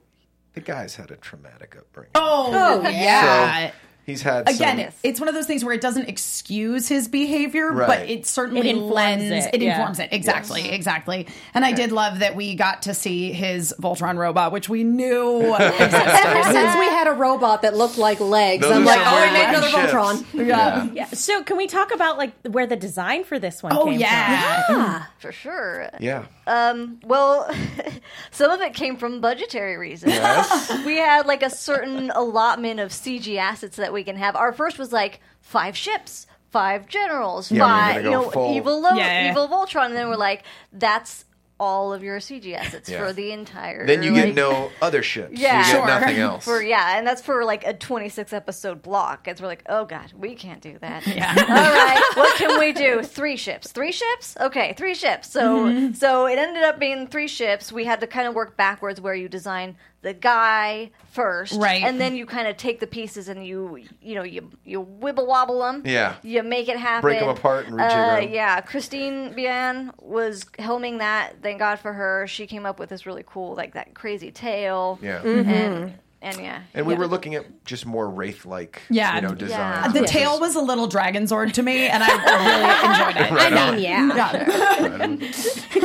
[0.54, 2.12] the guy's had a traumatic upbringing.
[2.16, 3.72] Oh, oh yeah.
[4.06, 7.08] So he's had Again, some, it's one of those things where it doesn't excuse his
[7.08, 9.46] behavior, but it certainly It informs lends.
[9.48, 9.78] it, It, yeah.
[9.80, 11.28] informs it exactly, exactly.
[11.54, 15.42] And I did love that we got to see his Voltron robot, which we knew.
[15.60, 19.32] Ever since we had a robot that looked like legs, Those I'm like, oh, we
[19.34, 19.94] made another ships.
[19.94, 20.48] Voltron.
[20.48, 20.90] Yeah.
[20.94, 21.06] Yeah.
[21.08, 25.06] So, can we talk about like where the design for this one Oh came yeah.
[25.20, 25.90] For sure.
[26.00, 26.26] yeah.
[26.52, 27.50] Um, well,
[28.32, 30.14] some of it came from budgetary reasons.
[30.86, 34.36] we had like a certain allotment of CG assets that we can have.
[34.36, 38.96] Our first was like five ships, five generals, Yeah, five, gonna you know, evil, Lo-
[38.96, 39.30] Yeah.
[39.32, 40.44] evil Voltron, and then we're like,
[40.74, 41.26] that's
[41.62, 43.06] all of your CG assets Yeah.
[43.06, 43.86] for the entire.
[43.86, 45.32] Then you get no other ships.
[45.40, 45.60] Yeah.
[45.60, 45.86] you get Sure.
[45.88, 46.44] nothing else.
[46.44, 49.28] For yeah, and that's for like a 26 episode block.
[49.28, 51.06] It's we're like, oh god, we can't do that.
[51.06, 51.34] Yeah.
[51.38, 53.04] All right, what can we do?
[53.04, 53.72] Three ships.
[53.72, 54.36] Three ships?
[54.42, 55.30] Okay, three ships.
[55.32, 55.94] So Mm-hmm.
[55.94, 57.72] so it ended up being three ships.
[57.72, 61.84] We had to kind of work backwards where you design the guy first, Right.
[61.84, 65.28] and then you kind of take the pieces and you you know you you wibble
[65.28, 65.84] wobble them.
[65.86, 66.16] Yeah.
[66.24, 67.02] You make it happen.
[67.02, 68.32] Break 'em apart and uh, rejigger 'em.
[68.34, 71.34] Yeah, Christine Bian was helming that.
[71.44, 72.26] Thank God for her.
[72.28, 74.98] She came up with this really cool like that crazy tail.
[75.02, 75.20] Yeah.
[75.22, 75.50] Mm-hmm.
[75.50, 75.94] And
[76.24, 76.62] and yeah.
[76.74, 77.00] And we yeah.
[77.00, 79.16] were looking at just more wraith-like, Yeah.
[79.16, 79.88] you know, Yeah.
[79.88, 83.32] The tail was a little Dragonzord to me, and I really enjoyed it.
[83.54, 85.28] I mean, yeah.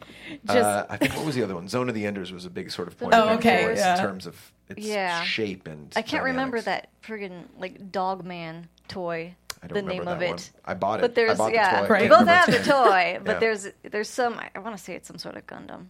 [0.54, 1.68] Just Uh, I think what was the other one?
[1.68, 3.78] Zone of the Enders was a big sort of point Oh, of okay, for us
[3.78, 3.94] yeah.
[3.96, 5.22] in terms of its Yeah.
[5.22, 5.92] shape and.
[5.96, 9.34] I can't remember that friggin' like Dogman toy.
[9.62, 10.30] I don't the remember name that of it.
[10.30, 10.38] one.
[10.64, 11.02] I bought it.
[11.02, 11.92] But there's I bought yeah, the toy.
[11.94, 12.02] Right.
[12.02, 13.38] we both have its the toy, but Yeah.
[13.40, 15.86] there's there's some I want to say it's some sort of Gundam.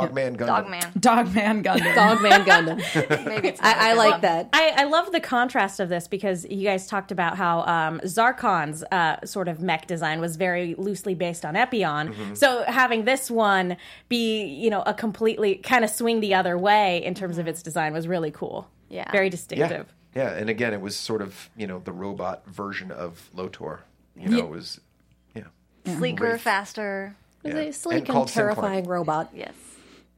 [0.00, 0.46] Dogman Gundam.
[0.46, 0.92] Dogman.
[1.00, 1.94] Dogman Gundam.
[1.94, 3.26] Dogman Gundam.
[3.26, 4.48] Maybe it's I, I like that.
[4.52, 8.84] I, I love the contrast of this because you guys talked about how um, Zarkon's
[8.90, 12.12] uh, sort of mech design was very loosely based on Epyon.
[12.12, 12.34] Mm-hmm.
[12.34, 13.76] So having this one
[14.08, 17.62] be, you know, a completely kind of swing the other way in terms of its
[17.62, 18.68] design was really cool.
[18.88, 19.10] Yeah.
[19.12, 19.92] Very distinctive.
[20.14, 23.80] Yeah, and again, it was sort of you know the robot version of Lotor.
[24.16, 24.80] You know, it was
[25.34, 25.42] yeah.
[25.86, 26.40] Sleeker, Wraith.
[26.40, 27.16] faster.
[27.42, 27.68] It was Yeah.
[27.70, 28.54] a sleek And and, called Sincline.
[28.54, 29.30] terrifying robot.
[29.34, 29.52] Yes.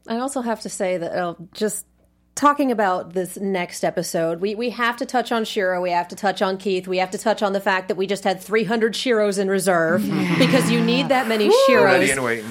[0.08, 1.86] I also have to say that uh, just
[2.34, 6.16] talking about this next episode, we, we have to touch on Shiro, we have to
[6.16, 8.92] touch on Keith, we have to touch on the fact that we just had 300
[8.92, 10.02] Shiros in reserve
[10.38, 12.46] because you need that many Ready Shiros.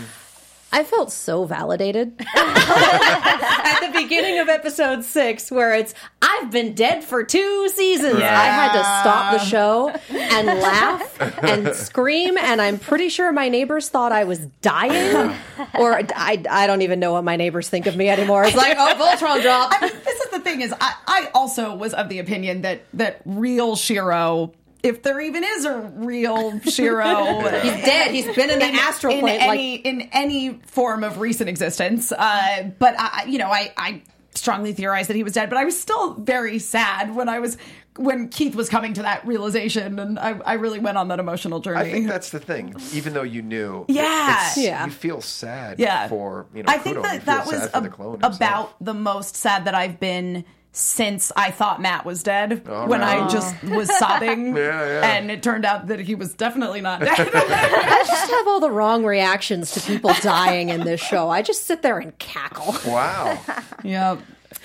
[0.76, 0.86] And waiting.
[0.86, 7.03] I felt so validated at the beginning of episode six, where it's I've been dead
[7.03, 8.21] for two seasons.
[8.21, 13.49] I had to stop the show and laugh and scream, and I'm pretty sure my
[13.49, 15.36] neighbors thought I was dying,
[15.78, 18.45] or I, I don't even know what my neighbors think of me anymore.
[18.45, 19.80] It's like oh, Voltron drop.
[19.80, 23.76] this is the thing is I, I also was of the opinion that that real
[23.76, 24.53] Shiro
[24.86, 28.12] if there even is a real Shiro He's dead.
[28.12, 29.40] He's been in the astral in plane.
[29.42, 34.02] any like in any form of recent existence uh, but I, you know I, I
[34.34, 37.58] strongly theorized that he was dead but I was still very sad when I was
[37.98, 41.62] when Keith was coming to that realization and I, I really went on that emotional
[41.62, 42.76] journey I think that's the thing.
[42.94, 44.04] Even though you knew, Yeah.
[44.32, 44.86] it's- Yeah.
[44.86, 46.72] you feel sad yeah for you know.
[46.74, 49.74] I think that you feel that was sad for the about the most sad that
[49.76, 50.44] I've been
[50.78, 54.55] since I thought Matt was dead when I just was sobbing.
[54.65, 55.15] Yeah, yeah.
[55.15, 57.09] And it turned out that he was definitely not dead.
[57.17, 61.30] I just have all the wrong reactions to people dying in this show.
[61.30, 62.76] I just sit there and cackle.
[62.91, 63.39] Wow.
[63.84, 64.19] yep.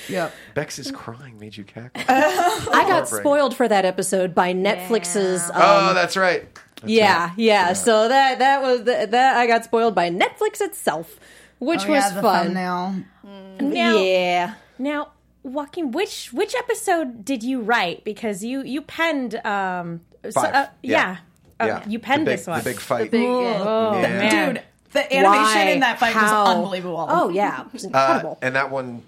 [0.08, 0.34] Yep.
[0.54, 2.02] Bex's crying made you cackle.
[2.08, 5.48] I got spoiled for that episode by Netflix's.
[5.50, 6.46] Um, oh, that's right.
[6.80, 7.32] That's yeah, right.
[7.36, 7.72] yeah.
[7.74, 9.36] So that that was that.
[9.36, 11.20] I got spoiled by Netflix itself,
[11.58, 12.44] which Oh, was yeah, the fun.
[12.54, 12.94] thumbnail.
[13.61, 14.54] Now, Yeah.
[14.78, 15.08] Now,
[15.43, 18.05] Joaquim, which which episode did you write?
[18.05, 20.91] Because you you penned, um, so- uh, Yeah.
[20.93, 21.16] yeah,
[21.59, 21.88] Uh, Yeah.
[21.88, 22.59] you penned big, this one.
[22.59, 23.11] The big fight.
[23.11, 24.03] Big, oh Yeah.
[24.09, 24.62] man, Dude,
[24.93, 25.32] the animation
[25.66, 25.70] Why?
[25.72, 26.45] in that fight How?
[26.45, 27.07] was unbelievable.
[27.09, 28.38] Oh yeah, it was Uh, incredible.
[28.43, 29.03] and that one,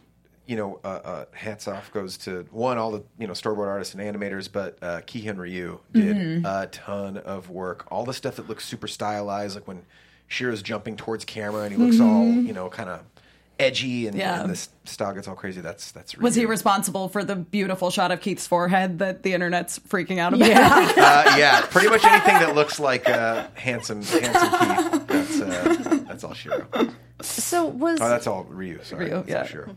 [0.46, 3.94] you know, uh, uh, hats off goes to one all the you know storyboard artists
[3.94, 6.46] and animators, but uh, Kihyun Ryu did Mm-hmm.
[6.46, 7.84] a ton of work.
[7.90, 9.82] All the stuff that looks super stylized, like when
[10.28, 13.00] Shiro's jumping towards camera and he looks all you know kind of
[13.58, 14.20] edgy and, Mm-hmm.
[14.20, 14.40] Yeah.
[14.42, 15.60] and this style gets all crazy.
[15.60, 19.78] That's that's Was he responsible for the beautiful shot of Keith's forehead that the internet's
[19.80, 20.48] freaking out about?
[20.98, 25.06] Uh, yeah, pretty much anything that looks like uh, handsome handsome Keith.
[25.08, 26.66] That's uh, that's all Shiro.
[26.72, 28.80] Oh, so was oh that's all Ryu.
[28.82, 29.46] Sorry, Ryu, That's yeah.
[29.46, 29.76] Shiro.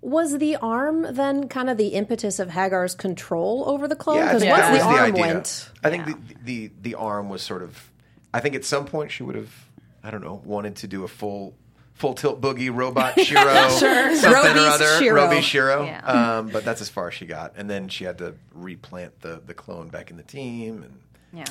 [0.00, 4.24] was the arm then kind of the impetus of Haggar's control over the clone?
[4.24, 7.28] Because think once that the was the arm went, I think the, the the arm
[7.28, 7.90] was sort of.
[8.32, 9.52] I think at some point she would have,
[10.02, 11.54] I don't know, wanted to do a full
[11.94, 14.14] full tilt boogie robot Shiro, sure.
[14.16, 15.24] something Robeast or other, Shiro.
[15.24, 15.84] Roby Shiro.
[15.84, 16.00] Yeah.
[16.38, 19.40] Um, but that's as far as she got, and then she had to replant the
[19.46, 20.82] the clone back in the team.
[20.82, 21.00] And
[21.32, 21.44] Yeah.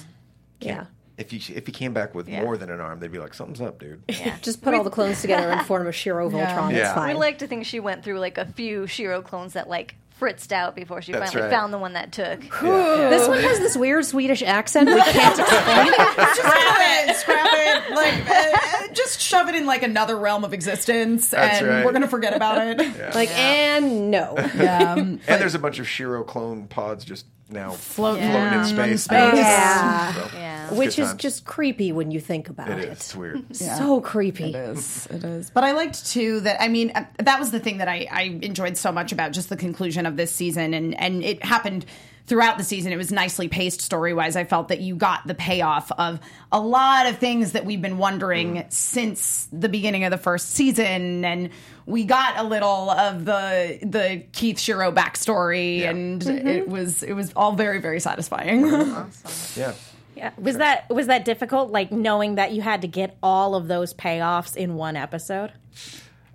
[0.59, 0.85] yeah.
[1.17, 2.43] if you if he came back with Yeah.
[2.43, 4.01] more than an arm, they'd be like, something's up, dude.
[4.09, 4.35] Yeah.
[4.41, 6.69] Just put all the clones together and form a Shiro Voltron.
[6.71, 6.93] It's Yeah.
[6.95, 7.09] fine.
[7.15, 10.53] We like to think she went through like a few Shiro clones that like fritzed
[10.53, 11.51] out before she That's finally right.
[11.59, 12.39] found the one that took.
[12.41, 15.87] This one has this weird Swedish accent we can't explain.
[15.87, 16.77] Just scrap
[17.09, 17.91] it, scrap it.
[17.93, 18.62] Like,
[18.93, 21.85] just shove it in like another realm of existence, That's and right.
[21.85, 23.13] we're gonna forget about it.
[23.15, 24.33] Like, and no.
[24.55, 28.65] Yeah, And there's a bunch of Shiro clone pods just now Floating floating in around
[28.65, 29.03] space.
[29.03, 29.33] space.
[29.35, 30.13] Yeah.
[30.13, 30.73] So, Yeah.
[30.73, 32.85] Which is just creepy when you think about it it.
[32.85, 32.91] is.
[32.91, 33.55] It's weird.
[33.55, 34.45] So creepy.
[34.49, 35.07] It is.
[35.11, 35.49] It is.
[35.51, 36.59] But I liked too that.
[36.61, 39.49] I mean, uh, that was the thing that I, I enjoyed so much about just
[39.49, 41.85] the conclusion of this season, and and it happened
[42.25, 42.91] throughout the season.
[42.93, 44.35] It was nicely paced story wise.
[44.35, 46.19] I felt that you got the payoff of
[46.51, 48.69] a lot of things that we've been wondering mm-hmm.
[48.69, 51.49] since the beginning of the first season, and
[51.85, 55.89] we got a little of the the Keith Shiro backstory, Yeah.
[55.91, 56.71] and it mm-hmm.
[56.71, 58.63] was it was all very very satisfying.
[59.55, 59.73] Yeah.
[60.15, 60.31] Yeah.
[60.37, 61.71] Was that was that difficult?
[61.71, 65.51] Like knowing that you had to get all of those payoffs in one episode.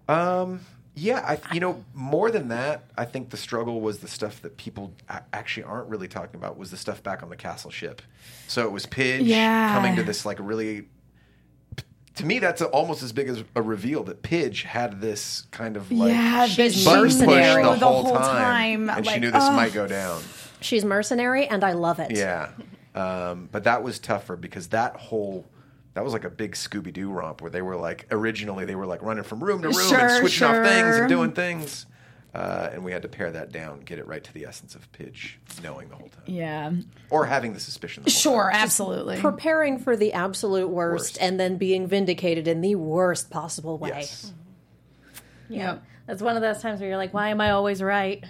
[0.09, 0.61] Um,
[0.99, 4.57] Yeah, I, you know, more than that, I think the struggle was the stuff that
[4.57, 8.03] people a- actually aren't really talking about was the stuff back on the castle ship.
[8.49, 9.72] So it was Pidge Yeah.
[9.74, 10.88] coming to this like really.
[12.16, 15.76] To me, that's a, almost as big as a reveal that Pidge had this kind
[15.76, 17.62] of like Yeah, She's push mercenary.
[17.62, 20.20] the, The whole, whole time, time, and she knew this might go down.
[20.61, 22.11] She's mercenary, and I love it.
[22.16, 22.49] Yeah,
[22.96, 25.44] um, but that was tougher because that whole
[25.99, 28.86] that was like a big Scooby Doo romp where they were like originally they were
[28.86, 31.86] like running from room to room and Sure, switching off things and doing things,
[32.34, 34.90] uh, and we had to pare that down, get it right to the essence of
[34.92, 36.70] Pidge knowing the whole time, yeah,
[37.11, 38.05] or having the suspicion.
[38.05, 38.61] The whole sure, time.
[38.62, 39.18] absolutely.
[39.18, 41.18] Preparing for the absolute worst, Worst.
[41.20, 43.88] and then being vindicated in the worst possible way.
[43.88, 44.32] Yes.
[45.49, 45.82] Yep.
[46.07, 48.24] That's one of those times where you're like, why am I always right?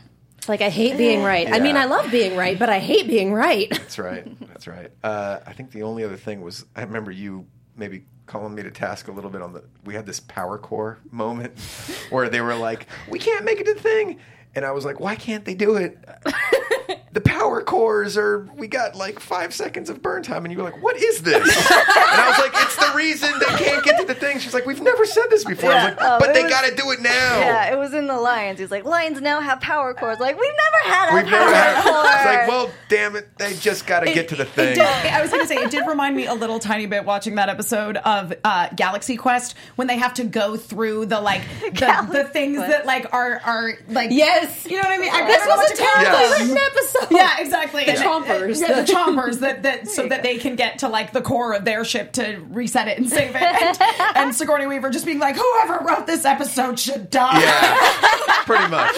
[0.49, 1.53] Like I hate being right.
[1.53, 3.69] I mean, I love being right, but I hate being right.
[3.71, 4.27] That's right.
[4.49, 4.91] That's right.
[5.05, 7.47] Uh, I think the only other thing was I remember you
[7.79, 9.65] maybe calling me to task a little bit on the.
[9.85, 11.59] We had this power core moment
[12.11, 14.19] where they were like, "We can't make it the thing,"
[14.55, 15.99] and I was like, "Why can't they do it?"
[17.13, 18.49] the power cores are.
[18.57, 21.35] We got like five seconds of burn time, and you were like, "What is this?"
[21.71, 21.81] and
[22.21, 24.81] I was like, "It's the reason they can't get to the thing." She's like, "We've
[24.83, 26.91] never said this before." I was like, Oh, "But it they was- got to do
[26.91, 28.59] it now." Yeah, it was in the Lions.
[28.59, 30.19] He's like, Lions now have power cores.
[30.21, 31.83] Like, we've never had a We've power never had.
[31.85, 32.05] core.
[32.05, 34.75] It's like, well, damn it, they just got to get to the It thing.
[34.75, 37.37] did- I was going to say it did remind me a little tiny bit watching
[37.37, 42.09] that episode of uh, Galaxy Quest when they have to go through the like the,
[42.13, 42.71] the things Quest.
[42.71, 44.67] that like are are like Yes.
[44.67, 45.11] you know what I mean.
[45.13, 46.39] I This was a terrible call terribly Yes.
[46.39, 46.49] them.
[46.49, 47.08] written episode.
[47.19, 47.85] Yeah, exactly.
[47.85, 48.61] The And- chompers.
[48.61, 51.65] Yeah, the chompers that, that so that they can get to like the core of
[51.65, 53.43] their ship to reset it and save it.
[53.43, 57.41] And, and Sigourney Weaver just being like, whoever wrote this episode should die.
[57.41, 58.95] Yeah, pretty much.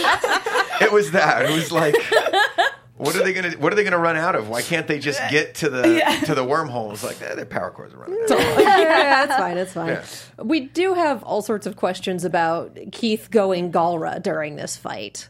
[0.81, 1.45] It was that.
[1.47, 1.95] It was like,
[2.97, 3.53] what are they gonna?
[3.53, 4.49] What are they gonna run out of?
[4.49, 6.21] Why can't they just get to the Yeah.
[6.21, 6.93] to the wormhole?
[6.93, 8.31] It's like eh, their power cores are running out.
[8.31, 9.55] yeah, that's fine.
[9.57, 9.89] That's fine.
[9.89, 10.05] Yeah.
[10.43, 15.29] We do have all sorts of questions about Keith going Galra during this fight.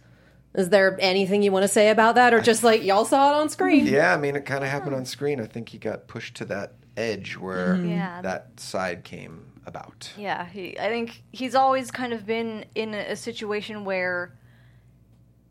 [0.54, 3.40] Is there anything you want to say about that, or just like y'all saw it
[3.40, 3.86] on screen?
[3.86, 5.40] Yeah, I mean, it kind of happened on screen.
[5.40, 7.90] I think he got pushed to that edge where mm-hmm.
[7.90, 8.20] Yeah.
[8.22, 10.12] that side came about.
[10.16, 14.36] Yeah, he, I think he's always kind of been in a, a situation where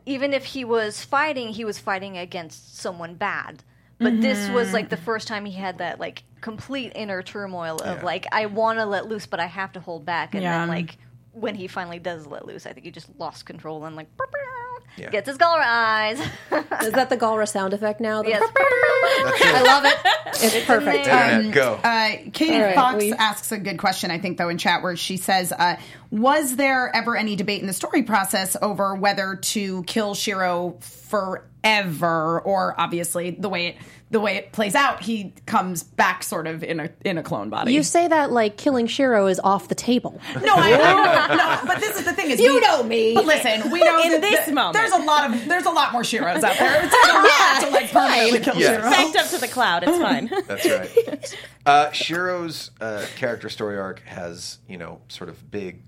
[0.06, 3.64] even if he was fighting, he was fighting against someone bad.
[4.02, 4.76] But this was mm-hmm.
[4.76, 8.06] like the first time he had that like complete inner turmoil of Yeah.
[8.06, 10.34] like I want to let loose, but I have to hold back.
[10.34, 10.60] And Yeah.
[10.60, 10.98] then like
[11.34, 14.08] when he finally does let loose, I think he just lost control and like
[15.00, 15.10] Yeah.
[15.10, 16.20] gets his Galra eyes.
[16.82, 18.22] Is that the Galra sound effect now?
[18.22, 18.44] The- yes.
[18.56, 19.96] I love it.
[20.42, 21.06] It's perfect.
[21.06, 21.32] there.
[21.42, 21.74] Internet, go.
[21.84, 24.84] Uh, Katie All right, Fox we- asks a good question, I think, though, in chat
[24.84, 25.76] where she says, uh,
[26.12, 30.78] "Was there ever any debate in the story process over whether to kill Shiro
[31.64, 33.76] forever, or obviously the way it
[34.12, 37.50] the way it plays out, he comes back sort of in a in a clone
[37.50, 40.20] body." You say that like killing Shiro is off the table.
[40.42, 43.14] no, I, I no, but this is the thing is You we- know me.
[43.14, 44.74] But listen, we know In this that moment.
[44.74, 46.84] there's a lot of there's a lot more Shiros out there.
[46.84, 48.70] It's a lot to like permanently kill Yes.
[48.80, 48.90] Shiro.
[48.90, 49.84] Backed up to the cloud.
[49.86, 50.30] It's fine.
[50.48, 51.36] That's right.
[51.66, 55.84] Uh, Shiro's uh, character story arc has, you know, sort of big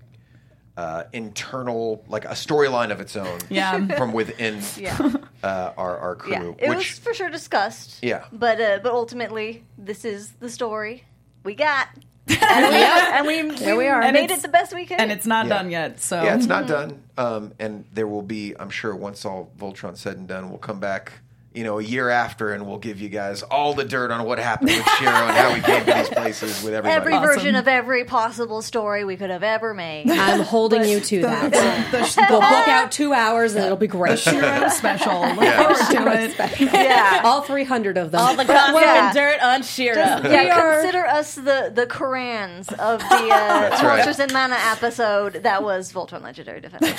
[0.76, 3.38] uh, internal, like a storyline of its own.
[3.50, 3.86] Yeah.
[3.96, 4.96] From within Yeah.
[5.42, 7.98] uh, our our crew, Yeah, it was for sure discussed.
[8.02, 8.24] Yeah.
[8.32, 11.04] but uh, but ultimately, this is the story
[11.44, 11.88] we got,
[12.28, 14.00] and we, and we, There we are.
[14.00, 15.00] made And it it's- the best we could.
[15.00, 15.54] And it's not Yeah.
[15.58, 16.00] done yet.
[16.00, 17.02] So yeah, it's not done.
[17.18, 20.78] Um, and there will be, I'm sure, once all Voltron's said and done, we'll come
[20.80, 21.12] back.
[21.54, 24.38] You know, a year after, and we'll give you guys all the dirt on what
[24.38, 27.14] happened with Shiro and how we came to these places with everybody.
[27.14, 30.10] every version of every possible story we could have ever made.
[30.10, 31.52] I'm holding you to that.
[31.52, 34.18] the, We'll book out two hours and it'll be great.
[34.18, 35.20] Shiro special.
[35.20, 36.60] Look forward to it.
[36.72, 37.20] yeah.
[37.22, 38.20] All 300 of them.
[38.22, 39.06] All the gossip Yeah.
[39.08, 39.94] and dirt on Shira.
[39.94, 43.82] Just, We yeah, are- consider us the the Corans of the uh, right.
[43.82, 46.94] Monsters and Mana episode that was Voltron Legendary Defense.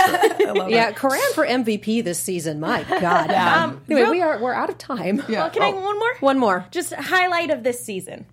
[0.69, 2.59] yeah, Coran for MVP this season.
[2.59, 3.31] My God.
[3.31, 3.73] Yeah.
[3.89, 5.23] anyway, we are we're out of time.
[5.27, 5.39] Yeah.
[5.41, 6.15] Well, can I one more?
[6.19, 6.65] One more.
[6.71, 8.25] Just highlight of this season.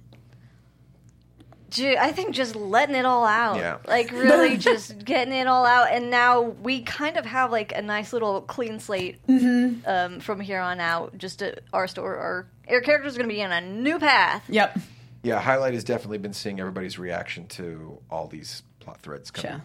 [1.70, 3.56] Ju- I think just letting it all out.
[3.56, 3.78] Yeah.
[3.86, 5.88] Like really just getting it all out.
[5.92, 9.88] And now we kind of have like a nice little clean slate Mm-hmm.
[9.88, 11.16] um, from here on out.
[11.16, 14.42] Just to, our story, our, our characters are going to be on a new path.
[14.48, 14.78] Yep.
[15.22, 19.60] Yeah, highlight has definitely been seeing everybody's reaction to all these plot threads coming, Yeah.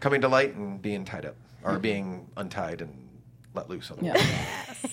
[0.00, 3.05] coming to light and being tied up or being untied and
[3.56, 4.26] let loose on the Yeah.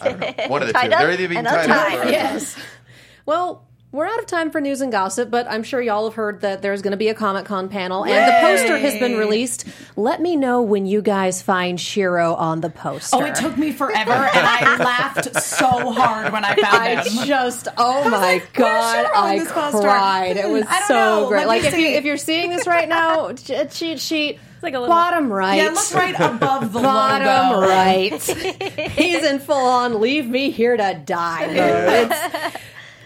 [0.02, 0.48] I don't know.
[0.48, 0.94] One of the Tied two.
[0.94, 2.56] up They're either being and tied up or Yes.
[3.26, 6.42] Well, we're out of time for news and gossip, but I'm sure y'all have heard
[6.42, 9.66] that there's going to be a Comic Con panel, and the poster has been released.
[9.96, 13.18] Let me know when you guys find Shiro on the poster.
[13.18, 17.28] Oh, it took me forever, and I laughed so hard when I found I him.
[17.28, 19.82] just, oh my like, god, Shiro on I this poster?
[19.82, 20.38] cried.
[20.38, 21.28] It was I don't so know.
[21.28, 21.40] great.
[21.42, 24.80] Let Like me if you, if you're seeing this right now, cheat sheet, like a
[24.80, 25.56] little- bottom right.
[25.58, 27.68] Yeah, look right above the Bottom logo.
[27.68, 28.22] right.
[28.92, 31.58] He's in full on leave me here to die mode.
[32.12, 32.58] It's-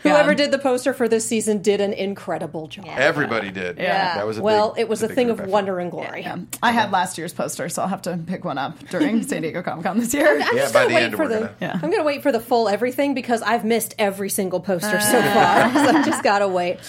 [0.03, 2.85] Whoever did the poster for this season did an incredible job.
[2.87, 3.77] Everybody did.
[3.77, 4.15] Yeah.
[4.15, 5.51] That was a Well, big- it was a big thing group of effort.
[5.51, 6.21] wonder and glory.
[6.21, 6.37] Yeah.
[6.63, 9.61] I had last year's poster, so I'll have to pick one up during San Diego
[9.63, 10.35] Comic Con this year.
[10.35, 11.35] I'm Yeah, just by gonna the wait end for we're the.
[11.39, 11.79] gonna- Yeah.
[11.83, 15.73] I'm gonna wait for the full everything because I've missed every single poster so far.
[15.73, 16.79] so I just gotta wait.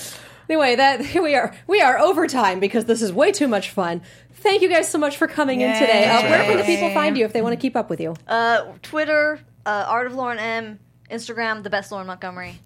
[0.49, 1.55] Anyway, that here we are.
[1.67, 4.01] We are overtime because this is way too much fun.
[4.41, 6.05] Thank you guys so much for coming in today.
[6.05, 8.15] Uh, where can the people find you if they want to keep up with you?
[8.27, 10.79] Uh, Twitter, uh, Art of Lauren M.
[11.11, 12.61] Instagram, the best Lauren Montgomery.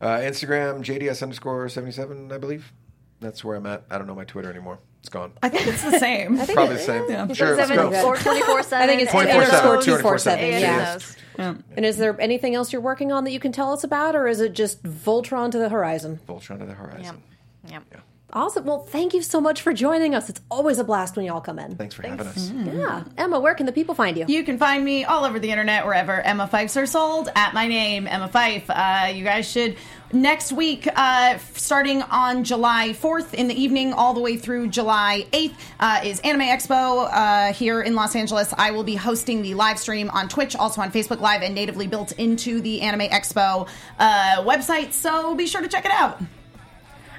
[0.00, 2.72] Uh, Instagram, JDS underscore 77, I believe.
[3.20, 3.84] That's where I'm at.
[3.90, 4.78] I don't know my Twitter anymore.
[5.00, 5.32] It's gone.
[5.42, 6.36] I think it's the same.
[6.46, 7.34] Probably the same.
[7.34, 7.88] Sure, let's go.
[8.06, 8.82] or 24 7.
[8.82, 10.98] I think it's 24/7, underscore 24/7, 247, yeah.
[11.38, 11.54] yeah.
[11.76, 14.28] And is there anything else you're working on that you can tell us about, or
[14.28, 16.20] is it just Voltron to the horizon?
[16.28, 17.22] Voltron to the horizon.
[17.68, 17.84] Yep.
[18.30, 18.66] Awesome.
[18.66, 20.28] Well, thank you so much for joining us.
[20.28, 21.76] It's always a blast when y'all come in.
[21.76, 22.50] Thanks for having us.
[22.50, 23.04] Yeah.
[23.16, 24.26] Emma, where can the people find you?
[24.28, 27.66] You can find me all over the internet wherever Emma Fyffes are sold at my
[27.66, 28.68] name, Emma Fyffe.
[28.68, 29.76] Uh, you guys should
[30.12, 35.26] next week, uh, starting on July 4th in the evening, all the way through July
[35.32, 38.52] 8th, uh, is Anime Expo uh, here in Los Angeles.
[38.58, 41.86] I will be hosting the live stream on Twitch, also on Facebook Live, and natively
[41.86, 43.66] built into the Anime Expo
[43.98, 44.92] uh, website.
[44.92, 46.20] So be sure to check it out.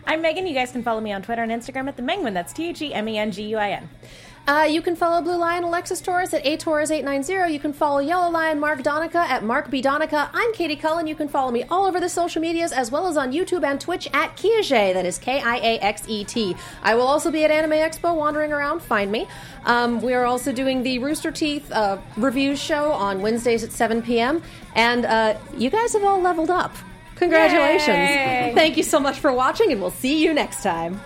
[0.09, 0.47] I'm Megan.
[0.47, 2.33] You guys can follow me on Twitter and Instagram at the Menguin.
[2.33, 3.89] That's T H E M E N G U I N.
[4.47, 7.53] Uh, you can follow Blue Lion Alexis Torres at atorres890.
[7.53, 9.83] You can follow Yellow Lion Mark Donica at Mark B.
[9.83, 10.31] Donica.
[10.33, 11.05] I'm Katie Cullen.
[11.05, 13.79] You can follow me all over the social medias as well as on YouTube and
[13.79, 14.95] Twitch at Kiaxet.
[14.95, 16.55] That is K I A X E T.
[16.81, 18.81] I will also be at Anime Expo wandering around.
[18.81, 19.27] Find me.
[19.65, 24.01] Um, we are also doing the Rooster Teeth uh, reviews show on Wednesdays at 7
[24.01, 24.41] p.m.
[24.73, 26.75] And uh, you guys have all leveled up.
[27.19, 27.87] Congratulations.
[27.87, 28.51] Yay.
[28.55, 30.99] Thank you so much for watching, and we'll see you next time.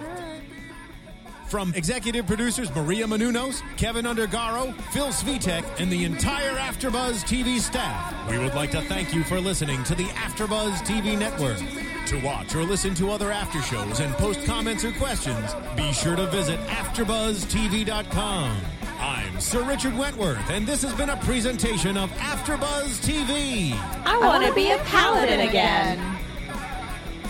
[1.47, 8.11] From executive producers Maria Menounos, Kevin Undergaro, Phil Svitek, and the entire AfterBuzz TV staff,
[8.30, 11.59] we would like to thank you for listening to the AfterBuzz TV network.
[12.07, 16.16] To watch or listen to other after shows and post comments or questions, be sure
[16.16, 18.57] to visit AfterBuzzTV.com.
[19.04, 23.78] I'm Sir Richard Wentworth, and this has been a presentation of AfterBuzz TV.
[24.06, 25.99] I want to be a paladin again.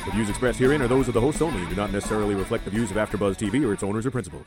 [0.05, 2.65] The views expressed herein are those of the hosts only and do not necessarily reflect
[2.65, 4.45] the views of AfterBuzz TV or its owners or principals.